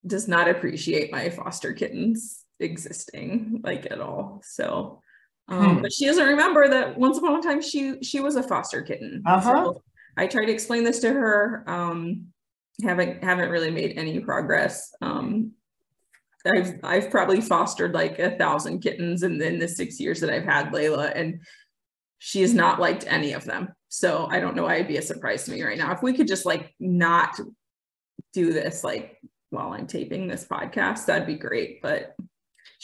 does 0.08 0.28
not 0.28 0.48
appreciate 0.48 1.12
my 1.12 1.30
foster 1.30 1.74
kittens 1.74 2.44
existing 2.60 3.62
like 3.64 3.92
at 3.92 4.00
all. 4.00 4.42
So, 4.46 5.02
um, 5.50 5.76
hmm. 5.76 5.82
but 5.82 5.92
she 5.92 6.06
doesn't 6.06 6.28
remember 6.28 6.70
that 6.70 6.98
once 6.98 7.18
upon 7.18 7.40
a 7.40 7.42
time 7.42 7.62
she 7.62 8.02
she 8.02 8.22
was 8.22 8.38
a 8.38 8.44
foster 8.44 8.82
kitten. 8.82 9.22
Uh-huh. 9.26 9.42
So 9.66 9.84
I 10.18 10.28
tried 10.28 10.46
to 10.46 10.52
explain 10.54 10.84
this 10.84 11.00
to 11.00 11.10
her. 11.10 11.64
Um, 11.68 12.28
haven't 12.84 13.24
haven't 13.24 13.50
really 13.50 13.72
made 13.72 13.98
any 13.98 14.20
progress. 14.20 14.94
Um, 15.02 15.52
I've 16.46 16.80
I've 16.84 17.10
probably 17.10 17.42
fostered 17.42 17.94
like 17.94 18.20
a 18.20 18.38
thousand 18.38 18.82
kittens 18.82 19.24
in, 19.24 19.42
in 19.42 19.60
the 19.60 19.68
six 19.68 20.00
years 20.00 20.20
that 20.22 20.30
I've 20.30 20.46
had 20.46 20.72
Layla, 20.72 21.12
and 21.16 21.42
she 22.20 22.42
has 22.42 22.54
not 22.54 22.80
liked 22.80 23.06
any 23.08 23.34
of 23.34 23.46
them. 23.46 23.70
So 23.90 24.28
I 24.30 24.40
don't 24.40 24.56
know 24.56 24.64
why 24.64 24.76
it'd 24.76 24.88
be 24.88 24.98
a 24.98 25.02
surprise 25.02 25.46
to 25.46 25.52
me 25.52 25.64
right 25.64 25.78
now. 25.78 25.92
If 25.94 26.04
we 26.04 26.14
could 26.14 26.28
just 26.28 26.46
like 26.46 26.74
not 26.80 27.40
do 28.34 28.52
this 28.52 28.84
like 28.84 29.18
while 29.50 29.74
I'm 29.74 29.88
taping 29.88 30.28
this 30.28 30.46
podcast, 30.46 31.06
that'd 31.06 31.28
be 31.28 31.36
great. 31.36 31.82
But 31.82 32.16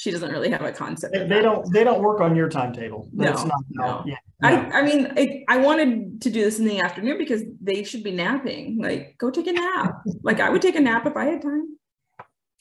she 0.02 0.10
doesn't 0.10 0.32
really 0.32 0.50
have 0.50 0.64
a 0.64 0.72
concept. 0.72 1.14
They, 1.14 1.28
they 1.28 1.44
don't. 1.44 1.72
They 1.72 1.84
don't 1.84 2.02
work 2.02 2.22
on 2.22 2.36
your 2.36 2.50
timetable. 2.50 3.08
That's 3.14 3.44
no, 3.44 3.50
not. 3.50 3.64
No. 3.70 4.04
Yeah. 4.08 4.16
I, 4.42 4.80
I 4.80 4.82
mean, 4.82 5.14
I, 5.16 5.44
I 5.48 5.58
wanted 5.58 6.24
to 6.24 6.32
do 6.32 6.42
this 6.42 6.58
in 6.58 6.66
the 6.66 6.80
afternoon 6.80 7.20
because 7.20 7.44
they 7.62 7.84
should 7.84 8.02
be 8.02 8.10
napping. 8.10 8.80
Like, 8.82 9.16
go 9.20 9.30
take 9.30 9.46
a 9.46 9.52
nap. 9.52 10.02
like, 10.24 10.40
I 10.40 10.50
would 10.50 10.64
take 10.64 10.76
a 10.76 10.80
nap 10.80 11.06
if 11.06 11.16
I 11.16 11.26
had 11.26 11.44
time. 11.44 11.78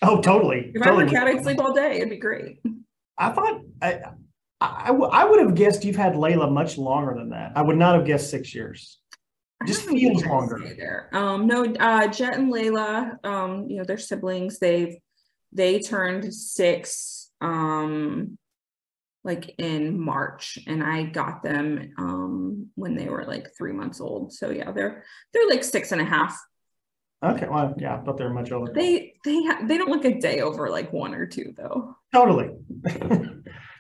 Oh, 0.03 0.20
totally. 0.20 0.70
If 0.74 0.83
totally. 0.83 1.05
I 1.05 1.05
were 1.05 1.09
a 1.09 1.11
cat, 1.11 1.29
I'd 1.29 1.42
sleep 1.42 1.61
all 1.61 1.72
day. 1.72 1.96
It'd 1.96 2.11
be 2.11 2.18
great. 2.18 2.61
I 3.16 3.31
thought 3.31 3.62
I, 3.81 4.00
I, 4.61 4.90
I 4.90 5.24
would 5.24 5.40
have 5.40 5.55
guessed 5.55 5.83
you've 5.83 5.96
had 5.96 6.12
Layla 6.12 6.53
much 6.53 6.76
longer 6.76 7.14
than 7.14 7.31
that. 7.31 7.53
I 7.57 7.62
would 7.62 7.79
not 7.79 7.94
have 7.94 8.05
guessed 8.05 8.29
six 8.29 8.55
years. 8.55 8.98
Just 9.66 9.88
feels 9.88 10.26
longer. 10.26 11.09
Um, 11.14 11.46
no, 11.46 11.64
uh, 11.64 12.07
Jet 12.09 12.35
and 12.35 12.53
Layla, 12.53 13.24
um, 13.24 13.66
you 13.70 13.79
know, 13.79 13.85
they're 13.85 13.96
siblings. 13.96 14.59
They've 14.59 14.96
they 15.53 15.81
turned 15.81 16.33
six 16.35 17.20
um 17.40 18.38
like 19.22 19.55
in 19.59 20.00
March 20.00 20.59
and 20.66 20.83
I 20.83 21.03
got 21.05 21.42
them 21.42 21.92
um 21.98 22.68
when 22.74 22.94
they 22.94 23.09
were 23.09 23.24
like 23.24 23.48
three 23.57 23.72
months 23.72 24.00
old. 24.00 24.33
So 24.33 24.50
yeah, 24.50 24.72
they're 24.72 25.05
they're 25.33 25.48
like 25.48 25.64
six 25.64 25.92
and 25.92 26.00
a 26.00 26.05
half. 26.05 26.38
Okay, 27.22 27.46
well, 27.50 27.74
yeah, 27.76 27.98
but 27.98 28.16
they're 28.16 28.31
much 28.31 28.50
older. 28.50 28.72
They 28.72 29.14
they 29.24 29.44
ha- 29.44 29.61
they 29.66 29.76
don't 29.76 29.90
look 29.90 30.07
a 30.07 30.18
day 30.18 30.40
over 30.40 30.70
like 30.70 30.90
one 30.90 31.14
or 31.14 31.26
two 31.26 31.53
though. 31.55 31.94
Totally. 32.14 32.50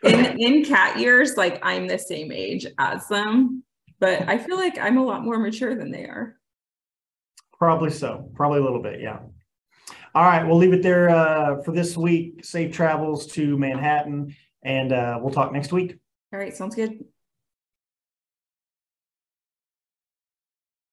in 0.04 0.24
in 0.38 0.64
cat 0.64 0.98
years, 0.98 1.38
like 1.38 1.58
I'm 1.62 1.88
the 1.88 1.98
same 1.98 2.32
age 2.32 2.66
as 2.78 3.08
them, 3.08 3.64
but 3.98 4.28
I 4.28 4.36
feel 4.36 4.56
like 4.56 4.78
I'm 4.78 4.98
a 4.98 5.04
lot 5.04 5.24
more 5.24 5.38
mature 5.38 5.74
than 5.74 5.90
they 5.90 6.04
are. 6.04 6.36
Probably 7.58 7.90
so. 7.90 8.30
Probably 8.34 8.58
a 8.58 8.62
little 8.62 8.82
bit, 8.82 9.00
yeah. 9.00 9.20
All 10.14 10.24
right, 10.24 10.44
we'll 10.44 10.56
leave 10.56 10.72
it 10.72 10.82
there 10.82 11.10
uh, 11.10 11.62
for 11.62 11.72
this 11.72 11.96
week. 11.96 12.44
Safe 12.44 12.74
travels 12.74 13.26
to 13.28 13.56
Manhattan, 13.56 14.34
and 14.62 14.92
uh, 14.92 15.18
we'll 15.20 15.32
talk 15.32 15.52
next 15.52 15.72
week. 15.72 15.98
All 16.32 16.38
right, 16.38 16.56
sounds 16.56 16.74
good. 16.74 17.04